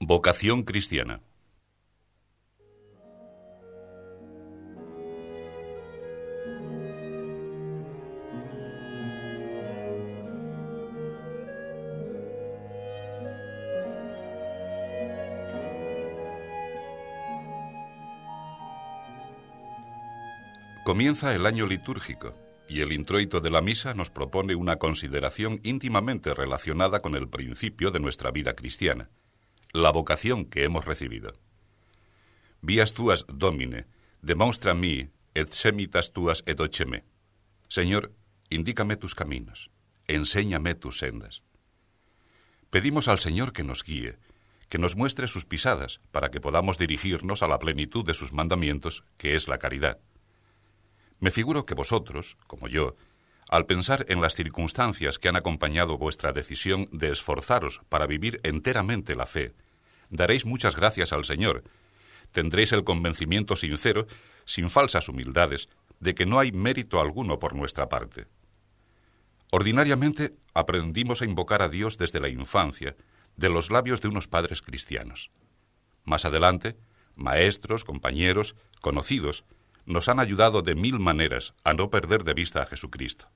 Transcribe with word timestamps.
Vocación 0.00 0.62
cristiana. 0.62 1.20
Comienza 20.84 21.34
el 21.34 21.44
año 21.44 21.66
litúrgico 21.66 22.34
y 22.68 22.82
el 22.82 22.92
introito 22.92 23.40
de 23.40 23.50
la 23.50 23.60
misa 23.60 23.94
nos 23.94 24.10
propone 24.10 24.54
una 24.54 24.76
consideración 24.76 25.60
íntimamente 25.64 26.32
relacionada 26.34 27.00
con 27.00 27.16
el 27.16 27.28
principio 27.28 27.90
de 27.90 27.98
nuestra 27.98 28.30
vida 28.30 28.54
cristiana, 28.54 29.10
la 29.72 29.90
vocación 29.90 30.44
que 30.44 30.64
hemos 30.64 30.86
recibido. 30.86 31.34
Vías 32.60 32.94
tuas, 32.94 33.26
Domine, 33.28 33.86
demonstra 34.22 34.74
mi 34.74 35.10
et 35.34 35.52
semitas 35.52 36.12
tuas 36.12 36.42
et 36.46 36.58
oceme. 36.60 37.04
Señor, 37.68 38.12
indícame 38.50 38.96
tus 38.96 39.14
caminos, 39.14 39.70
enséñame 40.06 40.74
tus 40.74 40.98
sendas. 40.98 41.42
Pedimos 42.70 43.08
al 43.08 43.18
Señor 43.18 43.52
que 43.52 43.62
nos 43.62 43.84
guíe, 43.84 44.18
que 44.68 44.78
nos 44.78 44.96
muestre 44.96 45.28
sus 45.28 45.44
pisadas, 45.44 46.00
para 46.10 46.30
que 46.30 46.40
podamos 46.40 46.78
dirigirnos 46.78 47.42
a 47.42 47.48
la 47.48 47.58
plenitud 47.58 48.04
de 48.04 48.14
sus 48.14 48.32
mandamientos, 48.32 49.04
que 49.16 49.34
es 49.34 49.48
la 49.48 49.58
caridad. 49.58 49.98
Me 51.20 51.30
figuro 51.30 51.64
que 51.64 51.74
vosotros, 51.74 52.36
como 52.46 52.68
yo, 52.68 52.96
al 53.48 53.66
pensar 53.66 54.04
en 54.08 54.20
las 54.20 54.34
circunstancias 54.34 55.18
que 55.18 55.28
han 55.28 55.36
acompañado 55.36 55.96
vuestra 55.96 56.32
decisión 56.32 56.88
de 56.92 57.10
esforzaros 57.10 57.80
para 57.88 58.06
vivir 58.06 58.40
enteramente 58.42 59.14
la 59.14 59.26
fe, 59.26 59.54
daréis 60.10 60.44
muchas 60.44 60.76
gracias 60.76 61.12
al 61.12 61.24
Señor. 61.24 61.64
Tendréis 62.32 62.72
el 62.72 62.84
convencimiento 62.84 63.56
sincero, 63.56 64.06
sin 64.44 64.68
falsas 64.68 65.08
humildades, 65.08 65.68
de 66.00 66.14
que 66.14 66.26
no 66.26 66.38
hay 66.38 66.52
mérito 66.52 67.00
alguno 67.00 67.38
por 67.38 67.54
nuestra 67.54 67.88
parte. 67.88 68.26
Ordinariamente 69.50 70.34
aprendimos 70.52 71.22
a 71.22 71.24
invocar 71.24 71.62
a 71.62 71.68
Dios 71.70 71.96
desde 71.96 72.20
la 72.20 72.28
infancia, 72.28 72.96
de 73.36 73.48
los 73.48 73.70
labios 73.70 74.00
de 74.00 74.08
unos 74.08 74.28
padres 74.28 74.60
cristianos. 74.60 75.30
Más 76.04 76.24
adelante, 76.24 76.76
maestros, 77.14 77.84
compañeros, 77.84 78.56
conocidos, 78.80 79.44
nos 79.86 80.08
han 80.08 80.20
ayudado 80.20 80.60
de 80.60 80.74
mil 80.74 80.98
maneras 80.98 81.54
a 81.64 81.72
no 81.72 81.88
perder 81.88 82.24
de 82.24 82.34
vista 82.34 82.62
a 82.62 82.66
Jesucristo. 82.66 83.28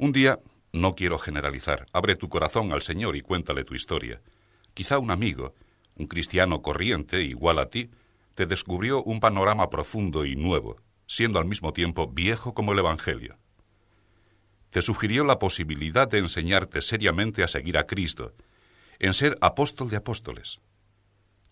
Un 0.00 0.12
día, 0.12 0.38
no 0.72 0.94
quiero 0.94 1.18
generalizar, 1.18 1.86
abre 1.92 2.14
tu 2.14 2.28
corazón 2.28 2.72
al 2.72 2.82
Señor 2.82 3.16
y 3.16 3.20
cuéntale 3.20 3.64
tu 3.64 3.74
historia. 3.74 4.22
Quizá 4.72 5.00
un 5.00 5.10
amigo, 5.10 5.56
un 5.96 6.06
cristiano 6.06 6.62
corriente, 6.62 7.22
igual 7.22 7.58
a 7.58 7.68
ti, 7.68 7.90
te 8.36 8.46
descubrió 8.46 9.02
un 9.02 9.18
panorama 9.18 9.70
profundo 9.70 10.24
y 10.24 10.36
nuevo, 10.36 10.76
siendo 11.08 11.40
al 11.40 11.46
mismo 11.46 11.72
tiempo 11.72 12.06
viejo 12.06 12.54
como 12.54 12.72
el 12.72 12.78
Evangelio. 12.78 13.38
Te 14.70 14.82
sugirió 14.82 15.24
la 15.24 15.40
posibilidad 15.40 16.06
de 16.06 16.18
enseñarte 16.18 16.80
seriamente 16.80 17.42
a 17.42 17.48
seguir 17.48 17.76
a 17.76 17.88
Cristo, 17.88 18.34
en 19.00 19.14
ser 19.14 19.36
apóstol 19.40 19.90
de 19.90 19.96
apóstoles. 19.96 20.60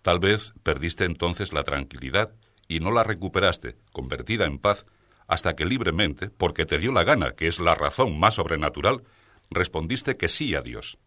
Tal 0.03 0.21
vez 0.21 0.53
perdiste 0.63 1.05
entonces 1.05 1.53
la 1.53 1.65
tranquilidad 1.65 2.33
y 2.69 2.79
no 2.79 2.93
la 2.93 3.03
recuperaste, 3.03 3.77
convertida 3.91 4.45
en 4.45 4.61
paz, 4.61 4.87
hasta 5.27 5.57
que 5.57 5.65
libremente, 5.65 6.31
porque 6.31 6.67
te 6.67 6.79
dio 6.79 6.93
la 6.93 7.05
gana, 7.05 7.33
que 7.33 7.49
es 7.49 7.59
la 7.61 7.75
razón 7.75 8.19
más 8.19 8.35
sobrenatural, 8.35 9.03
respondiste 9.51 10.17
que 10.17 10.29
sí 10.29 10.55
a 10.55 10.63
Dios. 10.63 10.99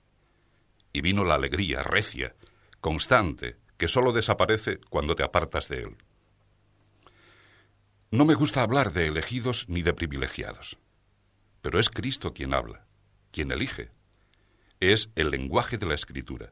Y 0.91 1.01
vino 1.01 1.23
la 1.23 1.35
alegría 1.35 1.83
recia, 1.83 2.35
constante, 2.81 3.57
que 3.77 3.87
sólo 3.87 4.11
desaparece 4.11 4.79
cuando 4.89 5.15
te 5.15 5.23
apartas 5.23 5.69
de 5.69 5.83
Él. 5.83 5.97
No 8.11 8.25
me 8.25 8.33
gusta 8.33 8.63
hablar 8.63 8.91
de 8.91 9.07
elegidos 9.07 9.69
ni 9.69 9.83
de 9.83 9.93
privilegiados, 9.93 10.77
pero 11.61 11.79
es 11.79 11.89
Cristo 11.89 12.33
quien 12.33 12.53
habla, 12.53 12.85
quien 13.31 13.51
elige. 13.51 13.91
Es 14.79 15.09
el 15.15 15.29
lenguaje 15.29 15.77
de 15.77 15.85
la 15.85 15.95
Escritura. 15.95 16.51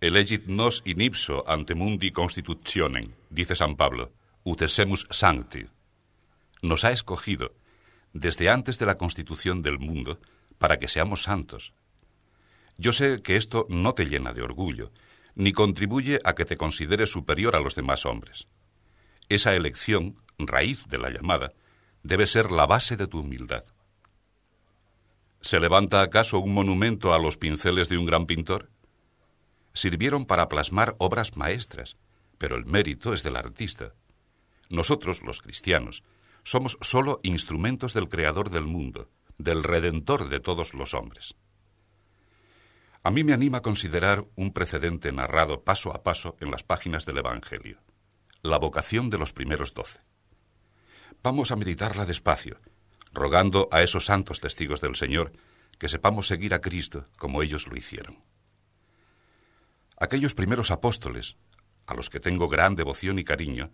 Elegit 0.00 0.46
nos 0.46 0.82
in 0.84 1.00
ipso 1.00 1.42
ante 1.48 1.74
mundi 1.74 2.10
constitutionem, 2.10 3.14
dice 3.30 3.56
San 3.56 3.76
Pablo, 3.76 4.12
utesemus 4.44 5.06
sancti. 5.10 5.66
Nos 6.62 6.84
ha 6.84 6.90
escogido 6.90 7.54
desde 8.12 8.48
antes 8.48 8.78
de 8.78 8.86
la 8.86 8.96
constitución 8.96 9.62
del 9.62 9.78
mundo 9.78 10.20
para 10.58 10.78
que 10.78 10.88
seamos 10.88 11.22
santos. 11.22 11.72
Yo 12.78 12.92
sé 12.92 13.22
que 13.22 13.36
esto 13.36 13.66
no 13.68 13.94
te 13.94 14.06
llena 14.06 14.32
de 14.32 14.42
orgullo, 14.42 14.90
ni 15.34 15.52
contribuye 15.52 16.20
a 16.24 16.34
que 16.34 16.44
te 16.44 16.56
consideres 16.56 17.10
superior 17.10 17.56
a 17.56 17.60
los 17.60 17.74
demás 17.74 18.06
hombres. 18.06 18.48
Esa 19.28 19.54
elección, 19.54 20.16
raíz 20.38 20.86
de 20.88 20.98
la 20.98 21.10
llamada, 21.10 21.52
debe 22.02 22.26
ser 22.26 22.50
la 22.50 22.66
base 22.66 22.96
de 22.96 23.06
tu 23.06 23.20
humildad. 23.20 23.64
¿Se 25.40 25.60
levanta 25.60 26.02
acaso 26.02 26.38
un 26.38 26.54
monumento 26.54 27.12
a 27.12 27.18
los 27.18 27.36
pinceles 27.36 27.88
de 27.88 27.98
un 27.98 28.06
gran 28.06 28.26
pintor? 28.26 28.70
sirvieron 29.76 30.24
para 30.24 30.48
plasmar 30.48 30.96
obras 30.98 31.36
maestras, 31.36 31.96
pero 32.38 32.56
el 32.56 32.64
mérito 32.64 33.12
es 33.12 33.22
del 33.22 33.36
artista. 33.36 33.92
Nosotros, 34.70 35.22
los 35.22 35.42
cristianos, 35.42 36.02
somos 36.46 36.78
sólo 36.80 37.18
instrumentos 37.24 37.92
del 37.92 38.08
Creador 38.08 38.50
del 38.50 38.66
mundo, 38.66 39.10
del 39.36 39.64
Redentor 39.64 40.28
de 40.28 40.38
todos 40.38 40.74
los 40.74 40.94
hombres. 40.94 41.34
A 43.02 43.10
mí 43.10 43.24
me 43.24 43.32
anima 43.32 43.58
a 43.58 43.62
considerar 43.62 44.24
un 44.36 44.52
precedente 44.52 45.10
narrado 45.10 45.64
paso 45.64 45.92
a 45.92 46.04
paso 46.04 46.36
en 46.38 46.52
las 46.52 46.62
páginas 46.62 47.04
del 47.04 47.18
Evangelio, 47.18 47.82
la 48.42 48.58
vocación 48.58 49.10
de 49.10 49.18
los 49.18 49.32
primeros 49.32 49.74
doce. 49.74 49.98
Vamos 51.20 51.50
a 51.50 51.56
meditarla 51.56 52.06
despacio, 52.06 52.60
rogando 53.12 53.68
a 53.72 53.82
esos 53.82 54.04
santos 54.04 54.38
testigos 54.38 54.80
del 54.80 54.94
Señor 54.94 55.32
que 55.80 55.88
sepamos 55.88 56.28
seguir 56.28 56.54
a 56.54 56.60
Cristo 56.60 57.06
como 57.18 57.42
ellos 57.42 57.66
lo 57.66 57.76
hicieron. 57.76 58.22
Aquellos 59.98 60.34
primeros 60.34 60.70
apóstoles, 60.70 61.38
a 61.88 61.94
los 61.94 62.08
que 62.08 62.20
tengo 62.20 62.48
gran 62.48 62.76
devoción 62.76 63.18
y 63.18 63.24
cariño, 63.24 63.72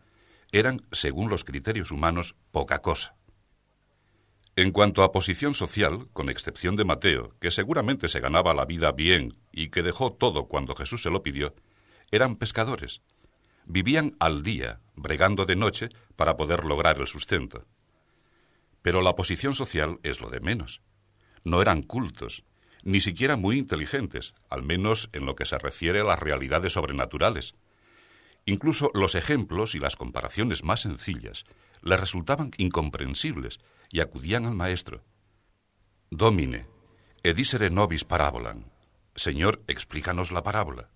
eran, 0.52 0.86
según 0.92 1.30
los 1.30 1.44
criterios 1.44 1.90
humanos, 1.90 2.36
poca 2.50 2.80
cosa. 2.80 3.16
En 4.54 4.70
cuanto 4.70 5.02
a 5.02 5.12
posición 5.12 5.54
social, 5.54 6.08
con 6.12 6.28
excepción 6.28 6.76
de 6.76 6.84
Mateo, 6.84 7.34
que 7.40 7.50
seguramente 7.50 8.10
se 8.10 8.20
ganaba 8.20 8.52
la 8.52 8.66
vida 8.66 8.92
bien 8.92 9.38
y 9.50 9.68
que 9.68 9.82
dejó 9.82 10.12
todo 10.12 10.46
cuando 10.46 10.74
Jesús 10.74 11.02
se 11.02 11.10
lo 11.10 11.22
pidió, 11.22 11.54
eran 12.10 12.36
pescadores. 12.36 13.00
Vivían 13.64 14.14
al 14.20 14.42
día, 14.42 14.80
bregando 14.94 15.46
de 15.46 15.56
noche 15.56 15.88
para 16.16 16.36
poder 16.36 16.64
lograr 16.64 16.98
el 17.00 17.06
sustento. 17.06 17.64
Pero 18.82 19.00
la 19.00 19.14
posición 19.14 19.54
social 19.54 20.00
es 20.02 20.20
lo 20.20 20.28
de 20.28 20.40
menos. 20.40 20.82
No 21.44 21.62
eran 21.62 21.82
cultos, 21.82 22.44
ni 22.82 23.00
siquiera 23.00 23.36
muy 23.36 23.56
inteligentes, 23.56 24.34
al 24.50 24.62
menos 24.62 25.08
en 25.14 25.24
lo 25.24 25.34
que 25.34 25.46
se 25.46 25.58
refiere 25.58 26.00
a 26.00 26.04
las 26.04 26.18
realidades 26.18 26.74
sobrenaturales. 26.74 27.54
Incluso 28.44 28.90
los 28.94 29.14
ejemplos 29.14 29.74
y 29.74 29.78
las 29.78 29.96
comparaciones 29.96 30.64
más 30.64 30.80
sencillas 30.80 31.44
les 31.82 32.00
resultaban 32.00 32.50
incomprensibles 32.56 33.60
y 33.90 34.00
acudían 34.00 34.46
al 34.46 34.54
maestro. 34.54 35.04
Domine, 36.10 36.66
edisere 37.22 37.70
nobis 37.70 38.04
parabolan. 38.04 38.70
Señor, 39.14 39.62
explícanos 39.66 40.32
la 40.32 40.42
parábola. 40.42 40.88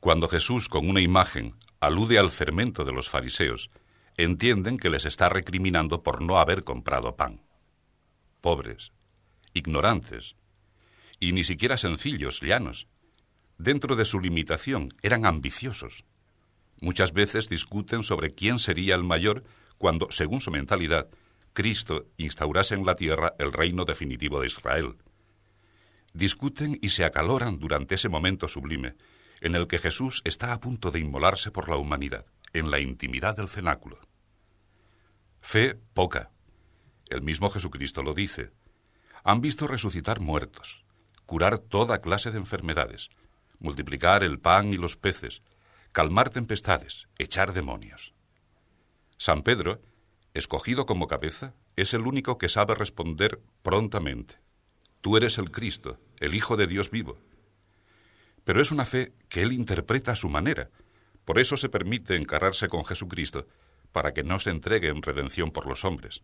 Cuando 0.00 0.28
Jesús, 0.28 0.68
con 0.68 0.88
una 0.88 1.00
imagen, 1.00 1.54
alude 1.80 2.18
al 2.18 2.30
fermento 2.30 2.84
de 2.84 2.92
los 2.92 3.08
fariseos, 3.08 3.70
entienden 4.16 4.78
que 4.78 4.90
les 4.90 5.04
está 5.04 5.28
recriminando 5.28 6.02
por 6.02 6.22
no 6.22 6.38
haber 6.38 6.64
comprado 6.64 7.16
pan. 7.16 7.42
Pobres, 8.40 8.92
ignorantes, 9.54 10.36
y 11.20 11.32
ni 11.32 11.44
siquiera 11.44 11.76
sencillos, 11.76 12.40
llanos. 12.40 12.86
Dentro 13.58 13.96
de 13.96 14.04
su 14.04 14.20
limitación, 14.20 14.90
eran 15.02 15.26
ambiciosos. 15.26 16.04
Muchas 16.80 17.12
veces 17.12 17.48
discuten 17.48 18.04
sobre 18.04 18.32
quién 18.32 18.60
sería 18.60 18.94
el 18.94 19.02
mayor 19.02 19.42
cuando, 19.78 20.10
según 20.10 20.40
su 20.40 20.52
mentalidad, 20.52 21.08
Cristo 21.52 22.06
instaurase 22.16 22.74
en 22.74 22.86
la 22.86 22.94
tierra 22.94 23.34
el 23.38 23.52
reino 23.52 23.84
definitivo 23.84 24.40
de 24.40 24.46
Israel. 24.46 24.96
Discuten 26.12 26.78
y 26.80 26.90
se 26.90 27.04
acaloran 27.04 27.58
durante 27.58 27.96
ese 27.96 28.08
momento 28.08 28.46
sublime 28.46 28.94
en 29.40 29.54
el 29.54 29.66
que 29.66 29.78
Jesús 29.78 30.22
está 30.24 30.52
a 30.52 30.60
punto 30.60 30.90
de 30.90 31.00
inmolarse 31.00 31.50
por 31.50 31.68
la 31.68 31.76
humanidad, 31.76 32.26
en 32.52 32.70
la 32.70 32.80
intimidad 32.80 33.36
del 33.36 33.48
cenáculo. 33.48 33.98
Fe 35.40 35.74
poca. 35.94 36.30
El 37.08 37.22
mismo 37.22 37.50
Jesucristo 37.50 38.02
lo 38.02 38.14
dice. 38.14 38.50
Han 39.24 39.40
visto 39.40 39.66
resucitar 39.66 40.20
muertos, 40.20 40.84
curar 41.26 41.58
toda 41.58 41.98
clase 41.98 42.30
de 42.30 42.38
enfermedades, 42.38 43.10
multiplicar 43.58 44.22
el 44.22 44.38
pan 44.38 44.72
y 44.72 44.76
los 44.76 44.96
peces, 44.96 45.42
calmar 45.92 46.30
tempestades, 46.30 47.08
echar 47.18 47.52
demonios. 47.52 48.14
San 49.16 49.42
Pedro, 49.42 49.82
escogido 50.34 50.86
como 50.86 51.08
cabeza, 51.08 51.54
es 51.76 51.94
el 51.94 52.06
único 52.06 52.38
que 52.38 52.48
sabe 52.48 52.74
responder 52.74 53.40
prontamente. 53.62 54.36
Tú 55.00 55.16
eres 55.16 55.38
el 55.38 55.50
Cristo, 55.50 55.98
el 56.18 56.34
Hijo 56.34 56.56
de 56.56 56.66
Dios 56.66 56.90
vivo. 56.90 57.18
Pero 58.44 58.60
es 58.60 58.72
una 58.72 58.84
fe 58.84 59.12
que 59.28 59.42
él 59.42 59.52
interpreta 59.52 60.12
a 60.12 60.16
su 60.16 60.28
manera. 60.28 60.70
Por 61.24 61.38
eso 61.38 61.56
se 61.56 61.68
permite 61.68 62.16
encararse 62.16 62.68
con 62.68 62.84
Jesucristo, 62.84 63.46
para 63.92 64.12
que 64.12 64.22
no 64.22 64.38
se 64.38 64.50
entregue 64.50 64.88
en 64.88 65.02
redención 65.02 65.50
por 65.50 65.66
los 65.66 65.84
hombres. 65.84 66.22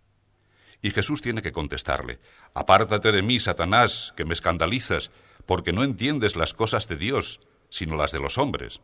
Y 0.83 0.91
Jesús 0.91 1.23
tiene 1.23 1.43
que 1.43 1.53
contestarle, 1.53 2.19
Apártate 2.53 3.11
de 3.11 3.23
mí, 3.23 3.41
Satanás, 3.41 4.13
que 4.17 4.25
me 4.25 4.35
escandalizas, 4.35 5.11
porque 5.47 5.73
no 5.73 5.85
entiendes 5.85 6.37
las 6.37 6.55
cosas 6.55 6.89
de 6.89 6.97
Dios, 6.97 7.41
sino 7.69 7.97
las 7.97 8.13
de 8.13 8.21
los 8.21 8.39
hombres. 8.39 8.81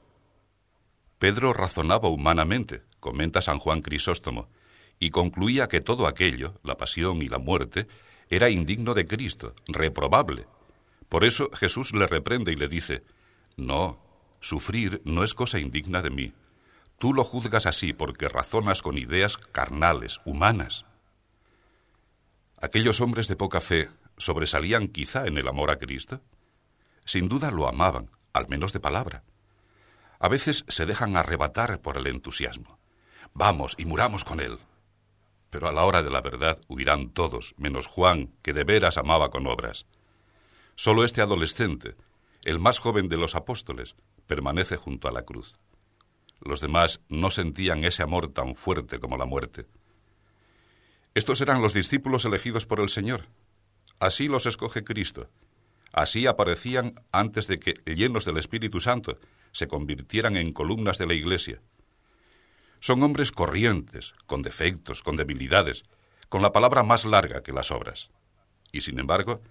Pedro 1.19 1.53
razonaba 1.53 2.09
humanamente, 2.09 2.83
comenta 2.99 3.43
San 3.43 3.59
Juan 3.59 3.83
Crisóstomo, 3.83 4.49
y 4.99 5.11
concluía 5.11 5.69
que 5.69 5.81
todo 5.81 6.07
aquello, 6.07 6.61
la 6.63 6.77
pasión 6.77 7.23
y 7.23 7.29
la 7.29 7.39
muerte, 7.39 7.87
era 8.29 8.51
indigno 8.51 8.95
de 8.95 9.07
Cristo, 9.07 9.55
reprobable. 9.67 10.47
Por 11.09 11.25
eso 11.25 11.51
Jesús 11.53 11.95
le 11.95 12.07
reprende 12.07 12.53
y 12.53 12.57
le 12.57 12.69
dice, 12.69 13.03
No, 13.57 14.01
sufrir 14.41 15.03
no 15.05 15.25
es 15.25 15.35
cosa 15.35 15.59
indigna 15.59 16.03
de 16.03 16.11
mí. 16.11 16.33
Tú 16.99 17.15
lo 17.15 17.25
juzgas 17.25 17.67
así 17.67 17.93
porque 17.93 18.29
razonas 18.29 18.83
con 18.83 18.99
ideas 18.99 19.37
carnales, 19.37 20.19
humanas. 20.25 20.85
¿Aquellos 22.61 23.01
hombres 23.01 23.27
de 23.27 23.37
poca 23.37 23.61
fe 23.61 23.89
sobresalían 24.19 24.87
quizá 24.87 25.27
en 25.27 25.39
el 25.39 25.49
amor 25.49 25.71
a 25.71 25.79
Cristo? 25.79 26.21
Sin 27.05 27.29
duda 27.29 27.51
lo 27.51 27.69
amaban, 27.69 28.11
al 28.33 28.49
menos 28.49 28.73
de 28.73 28.81
palabra. 28.81 29.25
A 30.19 30.29
veces 30.29 30.65
se 30.69 30.87
dejan 30.87 31.17
arrebatar 31.17 31.81
por 31.81 31.97
el 31.97 32.07
entusiasmo. 32.07 32.79
Vamos 33.33 33.75
y 33.79 33.87
muramos 33.87 34.25
con 34.25 34.41
él. 34.41 34.59
Pero 35.51 35.69
a 35.69 35.73
la 35.73 35.85
hora 35.85 36.03
de 36.03 36.11
la 36.11 36.21
verdad 36.21 36.61
huirán 36.69 37.11
todos, 37.11 37.55
menos 37.57 37.87
Juan, 37.87 38.33
que 38.43 38.53
de 38.53 38.65
veras 38.65 38.99
amaba 38.99 39.31
con 39.31 39.47
obras. 39.47 39.87
Solo 40.77 41.05
este 41.05 41.21
adolescente, 41.21 41.97
el 42.45 42.61
más 42.61 42.79
joven 42.79 43.09
de 43.09 43.17
los 43.17 43.35
apóstoles, 43.35 43.95
permanece 44.27 44.77
junto 44.77 45.09
a 45.09 45.13
la 45.13 45.23
cruz. 45.23 45.57
Los 46.41 46.61
demás 46.61 47.01
no 47.09 47.31
sentían 47.31 47.85
ese 47.85 48.03
amor 48.03 48.29
tan 48.29 48.55
fuerte 48.55 48.99
como 48.99 49.19
la 49.19 49.27
muerte. 49.27 49.67
Estos 51.15 51.41
eran 51.41 51.61
los 51.61 51.75
discípulos 51.75 52.25
elegidos 52.25 52.67
por 52.67 52.81
el 52.81 52.89
Señor. 52.89 53.27
Así 53.99 54.29
los 54.29 54.47
escoge 54.47 54.85
Cristo. 54.85 55.29
Así 55.93 56.27
aparecían 56.27 56.93
antes 57.13 57.47
de 57.47 57.59
que, 57.59 57.75
llenos 57.85 58.25
del 58.25 58.37
Espíritu 58.37 58.81
Santo, 58.81 59.19
se 59.53 59.69
convirtieran 59.69 60.37
en 60.37 60.53
columnas 60.53 60.99
de 60.99 61.07
la 61.07 61.15
Iglesia. 61.15 61.61
Son 62.79 63.03
hombres 63.03 63.33
corrientes, 63.33 64.15
con 64.27 64.43
defectos, 64.43 65.03
con 65.03 65.17
debilidades, 65.17 65.83
con 66.29 66.43
la 66.43 66.53
palabra 66.53 66.83
más 66.83 67.05
larga 67.05 67.43
que 67.43 67.53
las 67.53 67.71
obras. 67.71 68.11
Y 68.73 68.83
sin 68.83 68.99
embargo, 68.99 69.43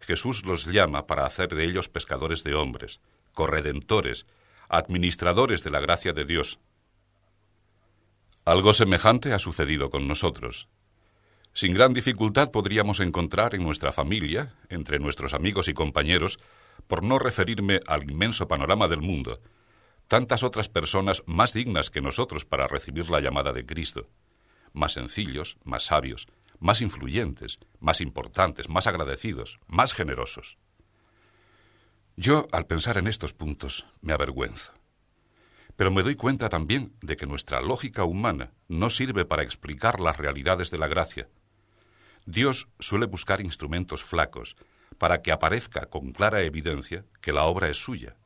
Jesús 0.00 0.44
los 0.44 0.66
llama 0.66 1.06
para 1.06 1.24
hacer 1.24 1.54
de 1.54 1.64
ellos 1.64 1.88
pescadores 1.88 2.44
de 2.44 2.54
hombres, 2.54 3.00
corredentores, 3.32 4.26
administradores 4.68 5.64
de 5.64 5.70
la 5.70 5.80
gracia 5.80 6.12
de 6.12 6.24
Dios. 6.24 6.58
Algo 8.44 8.72
semejante 8.72 9.32
ha 9.32 9.38
sucedido 9.38 9.90
con 9.90 10.06
nosotros. 10.06 10.68
Sin 11.56 11.72
gran 11.72 11.94
dificultad 11.94 12.50
podríamos 12.50 13.00
encontrar 13.00 13.54
en 13.54 13.64
nuestra 13.64 13.90
familia, 13.90 14.52
entre 14.68 14.98
nuestros 14.98 15.32
amigos 15.32 15.68
y 15.68 15.72
compañeros, 15.72 16.38
por 16.86 17.02
no 17.02 17.18
referirme 17.18 17.80
al 17.86 18.10
inmenso 18.10 18.46
panorama 18.46 18.88
del 18.88 19.00
mundo, 19.00 19.40
tantas 20.06 20.42
otras 20.42 20.68
personas 20.68 21.22
más 21.24 21.54
dignas 21.54 21.88
que 21.88 22.02
nosotros 22.02 22.44
para 22.44 22.68
recibir 22.68 23.08
la 23.08 23.20
llamada 23.20 23.54
de 23.54 23.64
Cristo, 23.64 24.06
más 24.74 24.92
sencillos, 24.92 25.56
más 25.64 25.84
sabios, 25.84 26.26
más 26.58 26.82
influyentes, 26.82 27.58
más 27.80 28.02
importantes, 28.02 28.68
más 28.68 28.86
agradecidos, 28.86 29.58
más 29.66 29.94
generosos. 29.94 30.58
Yo, 32.16 32.48
al 32.52 32.66
pensar 32.66 32.98
en 32.98 33.06
estos 33.06 33.32
puntos, 33.32 33.86
me 34.02 34.12
avergüenzo. 34.12 34.74
Pero 35.74 35.90
me 35.90 36.02
doy 36.02 36.16
cuenta 36.16 36.50
también 36.50 36.92
de 37.00 37.16
que 37.16 37.26
nuestra 37.26 37.62
lógica 37.62 38.04
humana 38.04 38.52
no 38.68 38.90
sirve 38.90 39.24
para 39.24 39.42
explicar 39.42 40.00
las 40.00 40.18
realidades 40.18 40.70
de 40.70 40.76
la 40.76 40.88
gracia, 40.88 41.30
Dios 42.26 42.66
suele 42.80 43.06
buscar 43.06 43.40
instrumentos 43.40 44.02
flacos 44.02 44.56
para 44.98 45.22
que 45.22 45.30
aparezca 45.30 45.86
con 45.86 46.10
clara 46.10 46.42
evidencia 46.42 47.04
que 47.20 47.32
la 47.32 47.44
obra 47.44 47.68
es 47.68 47.78
suya. 47.78 48.16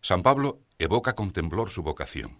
San 0.00 0.22
Pablo 0.22 0.60
evoca 0.78 1.16
con 1.16 1.32
temblor 1.32 1.70
su 1.70 1.82
vocación. 1.82 2.38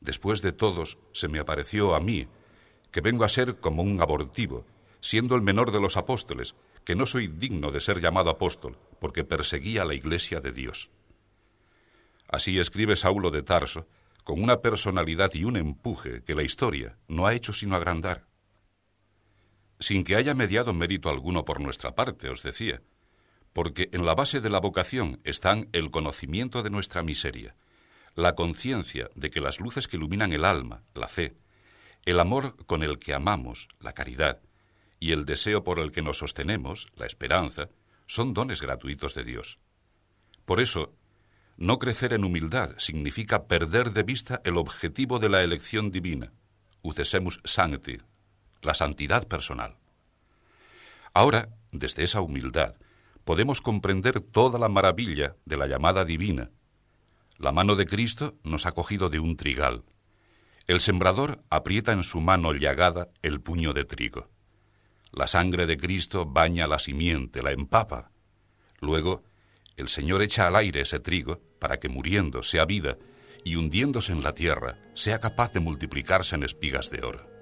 Después 0.00 0.42
de 0.42 0.52
todos 0.52 0.98
se 1.12 1.28
me 1.28 1.38
apareció 1.38 1.94
a 1.94 2.00
mí, 2.00 2.28
que 2.90 3.00
vengo 3.00 3.24
a 3.24 3.30
ser 3.30 3.58
como 3.58 3.82
un 3.82 4.02
abortivo, 4.02 4.66
siendo 5.00 5.34
el 5.36 5.42
menor 5.42 5.72
de 5.72 5.80
los 5.80 5.96
apóstoles, 5.96 6.54
que 6.84 6.94
no 6.94 7.06
soy 7.06 7.26
digno 7.26 7.70
de 7.70 7.80
ser 7.80 8.00
llamado 8.00 8.28
apóstol, 8.28 8.78
porque 9.00 9.24
perseguía 9.24 9.86
la 9.86 9.94
iglesia 9.94 10.40
de 10.40 10.52
Dios. 10.52 10.90
Así 12.28 12.58
escribe 12.58 12.94
Saulo 12.96 13.30
de 13.30 13.42
Tarso, 13.42 13.86
con 14.22 14.42
una 14.42 14.60
personalidad 14.60 15.32
y 15.32 15.44
un 15.44 15.56
empuje 15.56 16.22
que 16.24 16.34
la 16.34 16.42
historia 16.42 16.98
no 17.08 17.26
ha 17.26 17.34
hecho 17.34 17.54
sino 17.54 17.74
agrandar 17.74 18.26
sin 19.78 20.04
que 20.04 20.16
haya 20.16 20.34
mediado 20.34 20.72
mérito 20.72 21.10
alguno 21.10 21.44
por 21.44 21.60
nuestra 21.60 21.94
parte, 21.94 22.28
os 22.28 22.42
decía, 22.42 22.82
porque 23.52 23.88
en 23.92 24.04
la 24.04 24.14
base 24.14 24.40
de 24.40 24.50
la 24.50 24.60
vocación 24.60 25.20
están 25.24 25.68
el 25.72 25.90
conocimiento 25.90 26.62
de 26.62 26.70
nuestra 26.70 27.02
miseria, 27.02 27.54
la 28.14 28.34
conciencia 28.34 29.10
de 29.14 29.30
que 29.30 29.40
las 29.40 29.60
luces 29.60 29.88
que 29.88 29.96
iluminan 29.96 30.32
el 30.32 30.44
alma, 30.44 30.82
la 30.94 31.08
fe, 31.08 31.36
el 32.04 32.20
amor 32.20 32.56
con 32.66 32.82
el 32.82 32.98
que 32.98 33.14
amamos, 33.14 33.68
la 33.80 33.92
caridad, 33.92 34.40
y 34.98 35.12
el 35.12 35.24
deseo 35.24 35.64
por 35.64 35.78
el 35.78 35.92
que 35.92 36.02
nos 36.02 36.18
sostenemos, 36.18 36.88
la 36.96 37.06
esperanza, 37.06 37.68
son 38.06 38.32
dones 38.32 38.62
gratuitos 38.62 39.14
de 39.14 39.24
Dios. 39.24 39.58
Por 40.44 40.60
eso, 40.60 40.94
no 41.56 41.78
crecer 41.78 42.12
en 42.12 42.24
humildad 42.24 42.74
significa 42.78 43.46
perder 43.46 43.92
de 43.92 44.02
vista 44.02 44.40
el 44.44 44.56
objetivo 44.56 45.18
de 45.18 45.28
la 45.28 45.42
elección 45.42 45.90
divina, 45.90 46.32
ucesemus 46.82 47.40
sancti, 47.44 47.98
la 48.62 48.74
santidad 48.74 49.26
personal. 49.28 49.76
Ahora, 51.14 51.48
desde 51.72 52.04
esa 52.04 52.20
humildad, 52.20 52.74
podemos 53.24 53.60
comprender 53.60 54.20
toda 54.20 54.58
la 54.58 54.68
maravilla 54.68 55.36
de 55.44 55.56
la 55.56 55.66
llamada 55.66 56.04
divina. 56.04 56.50
La 57.38 57.52
mano 57.52 57.74
de 57.74 57.86
Cristo 57.86 58.38
nos 58.44 58.66
ha 58.66 58.72
cogido 58.72 59.10
de 59.10 59.18
un 59.18 59.36
trigal. 59.36 59.84
El 60.66 60.80
sembrador 60.80 61.42
aprieta 61.50 61.92
en 61.92 62.02
su 62.02 62.20
mano 62.20 62.52
llagada 62.52 63.08
el 63.22 63.40
puño 63.40 63.72
de 63.72 63.84
trigo. 63.84 64.30
La 65.12 65.26
sangre 65.26 65.66
de 65.66 65.76
Cristo 65.76 66.26
baña 66.26 66.66
la 66.66 66.78
simiente, 66.78 67.42
la 67.42 67.52
empapa. 67.52 68.10
Luego, 68.80 69.24
el 69.76 69.88
Señor 69.88 70.22
echa 70.22 70.46
al 70.46 70.56
aire 70.56 70.82
ese 70.82 71.00
trigo 71.00 71.40
para 71.58 71.78
que 71.78 71.88
muriendo 71.88 72.42
sea 72.42 72.64
vida 72.64 72.98
y 73.44 73.56
hundiéndose 73.56 74.12
en 74.12 74.22
la 74.22 74.32
tierra 74.32 74.78
sea 74.94 75.20
capaz 75.20 75.52
de 75.52 75.60
multiplicarse 75.60 76.34
en 76.34 76.42
espigas 76.42 76.90
de 76.90 77.04
oro. 77.04 77.35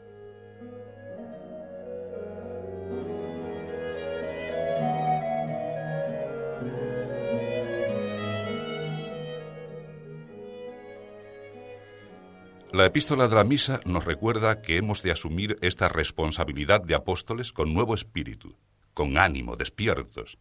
La 12.75 12.87
epístola 12.87 13.29
de 13.29 13.37
la 13.37 13.45
misa 13.45 13.79
nos 13.85 14.05
recuerda 14.05 14.61
que 14.61 14.79
hemos 14.79 15.01
de 15.01 15.13
asumir 15.13 15.59
esta 15.63 15.89
responsabilidad 15.89 16.81
de 16.81 16.97
apóstoles 16.97 17.53
con 17.53 17.73
nuevo 17.73 17.95
espíritu, 17.95 18.57
con 18.95 19.17
ánimo, 19.17 19.55
despiertos. 19.55 20.39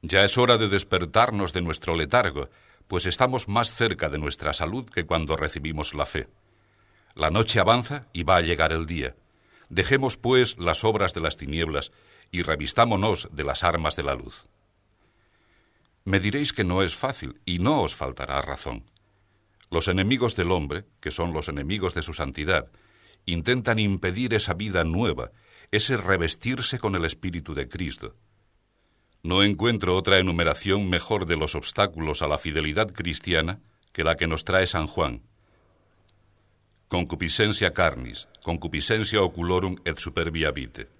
Ya 0.00 0.24
es 0.24 0.38
hora 0.38 0.58
de 0.58 0.68
despertarnos 0.68 1.52
de 1.52 1.60
nuestro 1.60 1.96
letargo, 1.96 2.50
pues 2.86 3.06
estamos 3.06 3.48
más 3.48 3.72
cerca 3.72 4.10
de 4.10 4.18
nuestra 4.18 4.52
salud 4.52 4.88
que 4.88 5.04
cuando 5.04 5.36
recibimos 5.36 5.92
la 5.92 6.06
fe. 6.06 6.28
La 7.16 7.30
noche 7.30 7.58
avanza 7.58 8.06
y 8.12 8.22
va 8.22 8.36
a 8.36 8.42
llegar 8.42 8.70
el 8.70 8.86
día. 8.86 9.16
Dejemos, 9.70 10.16
pues, 10.16 10.56
las 10.56 10.84
obras 10.84 11.14
de 11.14 11.20
las 11.20 11.36
tinieblas 11.36 11.90
y 12.30 12.42
revistámonos 12.42 13.28
de 13.32 13.42
las 13.42 13.64
armas 13.64 13.96
de 13.96 14.04
la 14.04 14.14
luz. 14.14 14.46
Me 16.04 16.20
diréis 16.20 16.52
que 16.52 16.62
no 16.62 16.80
es 16.80 16.94
fácil, 16.94 17.40
y 17.44 17.58
no 17.58 17.82
os 17.82 17.92
faltará 17.96 18.40
razón. 18.40 18.84
Los 19.72 19.88
enemigos 19.88 20.36
del 20.36 20.52
hombre, 20.52 20.84
que 21.00 21.10
son 21.10 21.32
los 21.32 21.48
enemigos 21.48 21.94
de 21.94 22.02
su 22.02 22.12
santidad, 22.12 22.70
intentan 23.24 23.78
impedir 23.78 24.34
esa 24.34 24.52
vida 24.52 24.84
nueva, 24.84 25.32
ese 25.70 25.96
revestirse 25.96 26.78
con 26.78 26.94
el 26.94 27.06
Espíritu 27.06 27.54
de 27.54 27.70
Cristo. 27.70 28.14
No 29.22 29.42
encuentro 29.42 29.96
otra 29.96 30.18
enumeración 30.18 30.90
mejor 30.90 31.24
de 31.24 31.38
los 31.38 31.54
obstáculos 31.54 32.20
a 32.20 32.28
la 32.28 32.36
fidelidad 32.36 32.92
cristiana 32.92 33.60
que 33.94 34.04
la 34.04 34.18
que 34.18 34.26
nos 34.26 34.44
trae 34.44 34.66
San 34.66 34.86
Juan. 34.86 35.22
Concupiscencia 36.88 37.72
carnis, 37.72 38.28
concupiscencia 38.42 39.22
oculorum 39.22 39.76
et 39.86 39.96
superbia 39.96 40.50
vitae. 40.50 40.90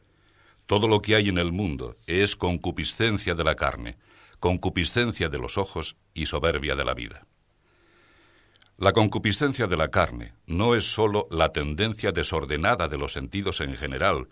Todo 0.64 0.88
lo 0.88 1.02
que 1.02 1.14
hay 1.14 1.29
en 1.29 1.37
el 1.37 1.52
mundo 1.52 1.99
es 2.07 2.37
concupiscencia 2.37 3.35
de 3.35 3.45
la 3.45 3.55
carne, 3.55 3.99
concupiscencia 4.41 5.29
de 5.29 5.38
los 5.38 5.59
ojos 5.59 5.97
y 6.14 6.25
soberbia 6.25 6.75
de 6.75 6.87
la 6.87 6.95
vida. 6.95 7.26
La 8.83 8.93
concupiscencia 8.93 9.69
de 9.69 9.77
la 9.77 9.93
carne 9.93 10.35
no 10.45 10.75
es 10.75 10.93
sólo 10.93 11.29
la 11.31 11.53
tendencia 11.53 12.11
desordenada 12.11 12.89
de 12.89 12.99
los 12.99 13.12
sentidos 13.12 13.61
en 13.61 13.77
general, 13.77 14.27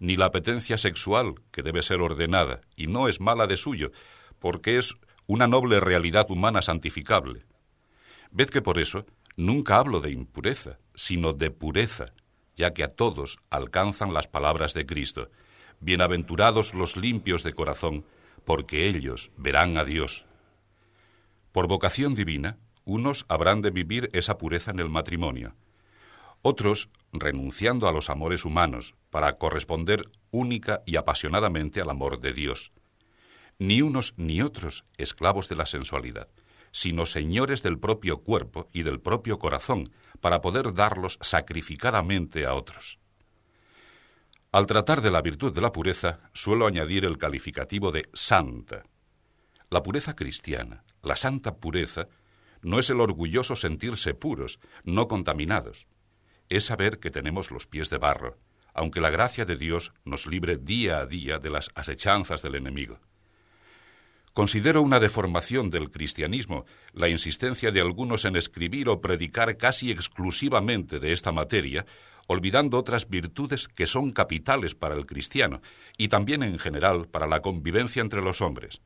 ni 0.00 0.16
la 0.16 0.24
apetencia 0.24 0.76
sexual, 0.76 1.36
que 1.52 1.62
debe 1.62 1.84
ser 1.84 2.00
ordenada, 2.00 2.62
y 2.74 2.88
no 2.88 3.06
es 3.06 3.20
mala 3.20 3.46
de 3.46 3.56
suyo, 3.56 3.92
porque 4.40 4.76
es 4.76 4.96
una 5.28 5.46
noble 5.46 5.78
realidad 5.78 6.28
humana 6.32 6.62
santificable. 6.62 7.44
Ved 8.32 8.48
que 8.48 8.60
por 8.60 8.80
eso 8.80 9.06
nunca 9.36 9.76
hablo 9.76 10.00
de 10.00 10.10
impureza, 10.10 10.80
sino 10.96 11.32
de 11.32 11.52
pureza, 11.52 12.12
ya 12.56 12.74
que 12.74 12.82
a 12.82 12.88
todos 12.88 13.38
alcanzan 13.50 14.12
las 14.12 14.26
palabras 14.26 14.74
de 14.74 14.84
Cristo. 14.84 15.30
Bienaventurados 15.78 16.74
los 16.74 16.96
limpios 16.96 17.44
de 17.44 17.54
corazón, 17.54 18.04
porque 18.44 18.88
ellos 18.88 19.30
verán 19.36 19.78
a 19.78 19.84
Dios. 19.84 20.26
Por 21.52 21.68
vocación 21.68 22.16
divina, 22.16 22.58
unos 22.84 23.24
habrán 23.28 23.62
de 23.62 23.70
vivir 23.70 24.10
esa 24.12 24.38
pureza 24.38 24.70
en 24.70 24.80
el 24.80 24.88
matrimonio, 24.88 25.54
otros 26.42 26.88
renunciando 27.12 27.88
a 27.88 27.92
los 27.92 28.10
amores 28.10 28.44
humanos 28.44 28.94
para 29.10 29.38
corresponder 29.38 30.04
única 30.30 30.82
y 30.86 30.96
apasionadamente 30.96 31.80
al 31.80 31.90
amor 31.90 32.18
de 32.18 32.32
Dios. 32.32 32.72
Ni 33.58 33.82
unos 33.82 34.14
ni 34.16 34.42
otros 34.42 34.84
esclavos 34.96 35.48
de 35.48 35.56
la 35.56 35.66
sensualidad, 35.66 36.28
sino 36.72 37.06
señores 37.06 37.62
del 37.62 37.78
propio 37.78 38.22
cuerpo 38.22 38.68
y 38.72 38.82
del 38.82 39.00
propio 39.00 39.38
corazón, 39.38 39.90
para 40.20 40.40
poder 40.40 40.74
darlos 40.74 41.18
sacrificadamente 41.20 42.46
a 42.46 42.54
otros. 42.54 42.98
Al 44.52 44.66
tratar 44.66 45.00
de 45.00 45.10
la 45.10 45.22
virtud 45.22 45.54
de 45.54 45.60
la 45.60 45.72
pureza, 45.72 46.20
suelo 46.32 46.66
añadir 46.66 47.04
el 47.04 47.18
calificativo 47.18 47.90
de 47.90 48.08
santa. 48.12 48.82
La 49.70 49.82
pureza 49.82 50.14
cristiana, 50.14 50.84
la 51.02 51.16
santa 51.16 51.56
pureza, 51.56 52.08
no 52.62 52.78
es 52.78 52.88
el 52.90 53.00
orgulloso 53.00 53.56
sentirse 53.56 54.14
puros, 54.14 54.58
no 54.84 55.08
contaminados. 55.08 55.86
Es 56.48 56.64
saber 56.64 56.98
que 56.98 57.10
tenemos 57.10 57.50
los 57.50 57.66
pies 57.66 57.90
de 57.90 57.98
barro, 57.98 58.38
aunque 58.74 59.00
la 59.00 59.10
gracia 59.10 59.44
de 59.44 59.56
Dios 59.56 59.92
nos 60.04 60.26
libre 60.26 60.56
día 60.56 60.98
a 60.98 61.06
día 61.06 61.38
de 61.38 61.50
las 61.50 61.70
asechanzas 61.74 62.42
del 62.42 62.54
enemigo. 62.54 63.00
Considero 64.32 64.80
una 64.80 64.98
deformación 64.98 65.68
del 65.68 65.90
cristianismo 65.90 66.64
la 66.94 67.08
insistencia 67.08 67.70
de 67.70 67.82
algunos 67.82 68.24
en 68.24 68.36
escribir 68.36 68.88
o 68.88 69.00
predicar 69.02 69.58
casi 69.58 69.90
exclusivamente 69.90 71.00
de 71.00 71.12
esta 71.12 71.32
materia, 71.32 71.84
olvidando 72.28 72.78
otras 72.78 73.10
virtudes 73.10 73.68
que 73.68 73.86
son 73.86 74.10
capitales 74.10 74.74
para 74.74 74.94
el 74.94 75.04
cristiano 75.04 75.60
y 75.98 76.08
también 76.08 76.42
en 76.42 76.58
general 76.58 77.08
para 77.08 77.26
la 77.26 77.42
convivencia 77.42 78.00
entre 78.00 78.22
los 78.22 78.40
hombres. 78.40 78.80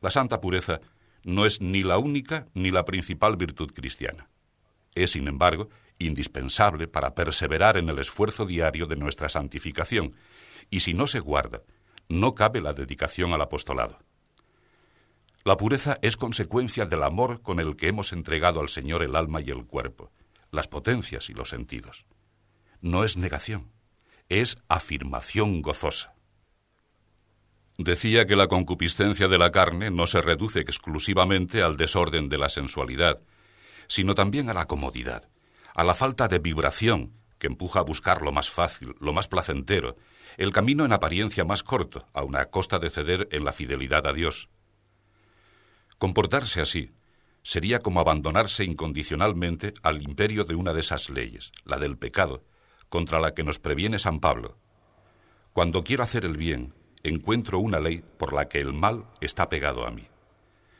La 0.00 0.10
santa 0.10 0.40
pureza 0.40 0.80
no 1.22 1.46
es 1.46 1.60
ni 1.60 1.82
la 1.82 1.98
única 1.98 2.48
ni 2.54 2.70
la 2.70 2.84
principal 2.84 3.36
virtud 3.36 3.72
cristiana. 3.72 4.28
Es, 4.94 5.12
sin 5.12 5.28
embargo, 5.28 5.68
indispensable 5.98 6.88
para 6.88 7.14
perseverar 7.14 7.76
en 7.76 7.88
el 7.88 7.98
esfuerzo 7.98 8.46
diario 8.46 8.86
de 8.86 8.96
nuestra 8.96 9.28
santificación, 9.28 10.14
y 10.70 10.80
si 10.80 10.94
no 10.94 11.06
se 11.06 11.20
guarda, 11.20 11.62
no 12.08 12.34
cabe 12.34 12.60
la 12.60 12.72
dedicación 12.72 13.32
al 13.32 13.42
apostolado. 13.42 13.98
La 15.44 15.56
pureza 15.56 15.96
es 16.02 16.16
consecuencia 16.16 16.84
del 16.84 17.02
amor 17.02 17.40
con 17.42 17.60
el 17.60 17.76
que 17.76 17.88
hemos 17.88 18.12
entregado 18.12 18.60
al 18.60 18.68
Señor 18.68 19.02
el 19.02 19.16
alma 19.16 19.40
y 19.40 19.50
el 19.50 19.64
cuerpo, 19.64 20.10
las 20.50 20.68
potencias 20.68 21.30
y 21.30 21.34
los 21.34 21.48
sentidos. 21.48 22.04
No 22.80 23.04
es 23.04 23.16
negación, 23.16 23.70
es 24.28 24.58
afirmación 24.68 25.62
gozosa. 25.62 26.14
Decía 27.82 28.26
que 28.26 28.36
la 28.36 28.46
concupiscencia 28.46 29.26
de 29.26 29.38
la 29.38 29.52
carne 29.52 29.90
no 29.90 30.06
se 30.06 30.20
reduce 30.20 30.60
exclusivamente 30.60 31.62
al 31.62 31.78
desorden 31.78 32.28
de 32.28 32.36
la 32.36 32.50
sensualidad, 32.50 33.22
sino 33.88 34.14
también 34.14 34.50
a 34.50 34.52
la 34.52 34.66
comodidad, 34.66 35.30
a 35.74 35.82
la 35.82 35.94
falta 35.94 36.28
de 36.28 36.40
vibración 36.40 37.14
que 37.38 37.46
empuja 37.46 37.80
a 37.80 37.84
buscar 37.84 38.20
lo 38.20 38.32
más 38.32 38.50
fácil, 38.50 38.94
lo 39.00 39.14
más 39.14 39.28
placentero, 39.28 39.96
el 40.36 40.52
camino 40.52 40.84
en 40.84 40.92
apariencia 40.92 41.46
más 41.46 41.62
corto, 41.62 42.06
a 42.12 42.22
una 42.22 42.44
costa 42.50 42.78
de 42.80 42.90
ceder 42.90 43.28
en 43.32 43.46
la 43.46 43.52
fidelidad 43.54 44.06
a 44.06 44.12
Dios. 44.12 44.50
Comportarse 45.96 46.60
así 46.60 46.92
sería 47.42 47.78
como 47.78 48.00
abandonarse 48.00 48.62
incondicionalmente 48.62 49.72
al 49.82 50.02
imperio 50.02 50.44
de 50.44 50.54
una 50.54 50.74
de 50.74 50.80
esas 50.80 51.08
leyes, 51.08 51.50
la 51.64 51.78
del 51.78 51.96
pecado, 51.96 52.44
contra 52.90 53.20
la 53.20 53.32
que 53.32 53.42
nos 53.42 53.58
previene 53.58 53.98
San 53.98 54.20
Pablo. 54.20 54.58
Cuando 55.54 55.82
quiero 55.82 56.02
hacer 56.02 56.26
el 56.26 56.36
bien, 56.36 56.74
encuentro 57.02 57.58
una 57.58 57.80
ley 57.80 58.02
por 58.18 58.32
la 58.32 58.48
que 58.48 58.60
el 58.60 58.72
mal 58.72 59.04
está 59.20 59.48
pegado 59.48 59.86
a 59.86 59.90
mí. 59.90 60.06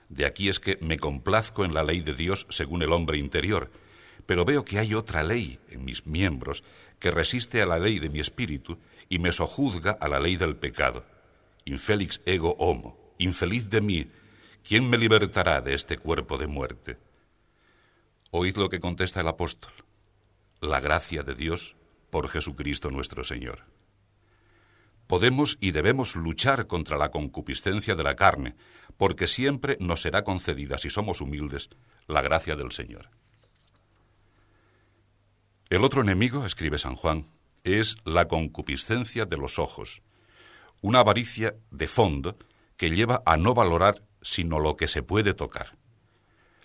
De 0.09 0.27
aquí 0.27 0.49
es 0.49 0.59
que 0.59 0.79
me 0.81 0.99
complazco 0.99 1.65
en 1.65 1.73
la 1.73 1.85
ley 1.85 2.01
de 2.01 2.15
Dios 2.15 2.47
según 2.51 2.83
el 2.83 2.93
hombre 2.93 3.19
interior, 3.19 3.71
pero 4.27 4.45
veo 4.45 4.65
que 4.65 4.79
hay 4.79 4.95
otra 4.95 5.23
ley 5.23 5.59
en 5.69 5.85
mis 5.85 6.07
miembros 6.07 6.63
que 6.99 7.11
resiste 7.11 7.63
a 7.63 7.67
la 7.67 7.79
ley 7.79 7.99
de 7.99 8.11
mi 8.11 8.21
espíritu 8.21 8.79
y 9.09 9.19
me 9.19 9.33
sojuzga 9.33 9.93
a 9.93 10.09
la 10.09 10.21
ley 10.21 10.37
del 10.37 10.57
pecado. 10.57 11.05
Infelix 11.65 12.21
ego 12.27 12.57
homo, 12.59 13.15
infeliz 13.19 13.71
de 13.71 13.81
mí, 13.81 14.11
¿quién 14.63 14.89
me 14.89 14.99
libertará 14.99 15.61
de 15.61 15.75
este 15.75 15.97
cuerpo 15.97 16.39
de 16.39 16.47
muerte? 16.47 16.99
Oíd 18.31 18.57
lo 18.57 18.69
que 18.69 18.81
contesta 18.81 19.21
el 19.21 19.29
apóstol. 19.29 19.73
La 20.61 20.81
gracia 20.81 21.23
de 21.23 21.35
Dios 21.35 21.75
por 22.11 22.29
Jesucristo 22.29 22.91
nuestro 22.91 23.25
Señor. 23.25 23.65
Podemos 25.11 25.59
y 25.61 25.73
debemos 25.73 26.15
luchar 26.15 26.69
contra 26.69 26.97
la 26.97 27.11
concupiscencia 27.11 27.97
de 27.97 28.05
la 28.05 28.15
carne, 28.15 28.55
porque 28.97 29.27
siempre 29.27 29.77
nos 29.81 30.03
será 30.03 30.23
concedida, 30.23 30.79
si 30.79 30.89
somos 30.89 31.21
humildes, 31.21 31.69
la 32.07 32.23
gracia 32.23 32.55
del 32.55 32.71
Señor. 32.71 33.11
El 35.69 35.83
otro 35.83 36.03
enemigo, 36.03 36.47
escribe 36.47 36.79
San 36.79 36.95
Juan, 36.95 37.27
es 37.65 37.97
la 38.05 38.29
concupiscencia 38.29 39.27
de 39.27 39.37
los 39.37 39.59
ojos, 39.59 40.01
una 40.81 41.01
avaricia 41.01 41.57
de 41.73 41.89
fondo 41.89 42.37
que 42.77 42.91
lleva 42.91 43.21
a 43.27 43.37
no 43.37 43.53
valorar 43.53 44.05
sino 44.23 44.61
lo 44.61 44.77
que 44.77 44.87
se 44.87 45.03
puede 45.03 45.35
tocar. 45.35 45.77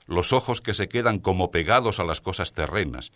Los 0.06 0.34
ojos 0.34 0.62
que 0.62 0.76
se 0.76 0.88
quedan 0.88 1.18
como 1.18 1.50
pegados 1.50 2.00
a 2.00 2.04
las 2.04 2.22
cosas 2.22 2.54
terrenas, 2.54 3.12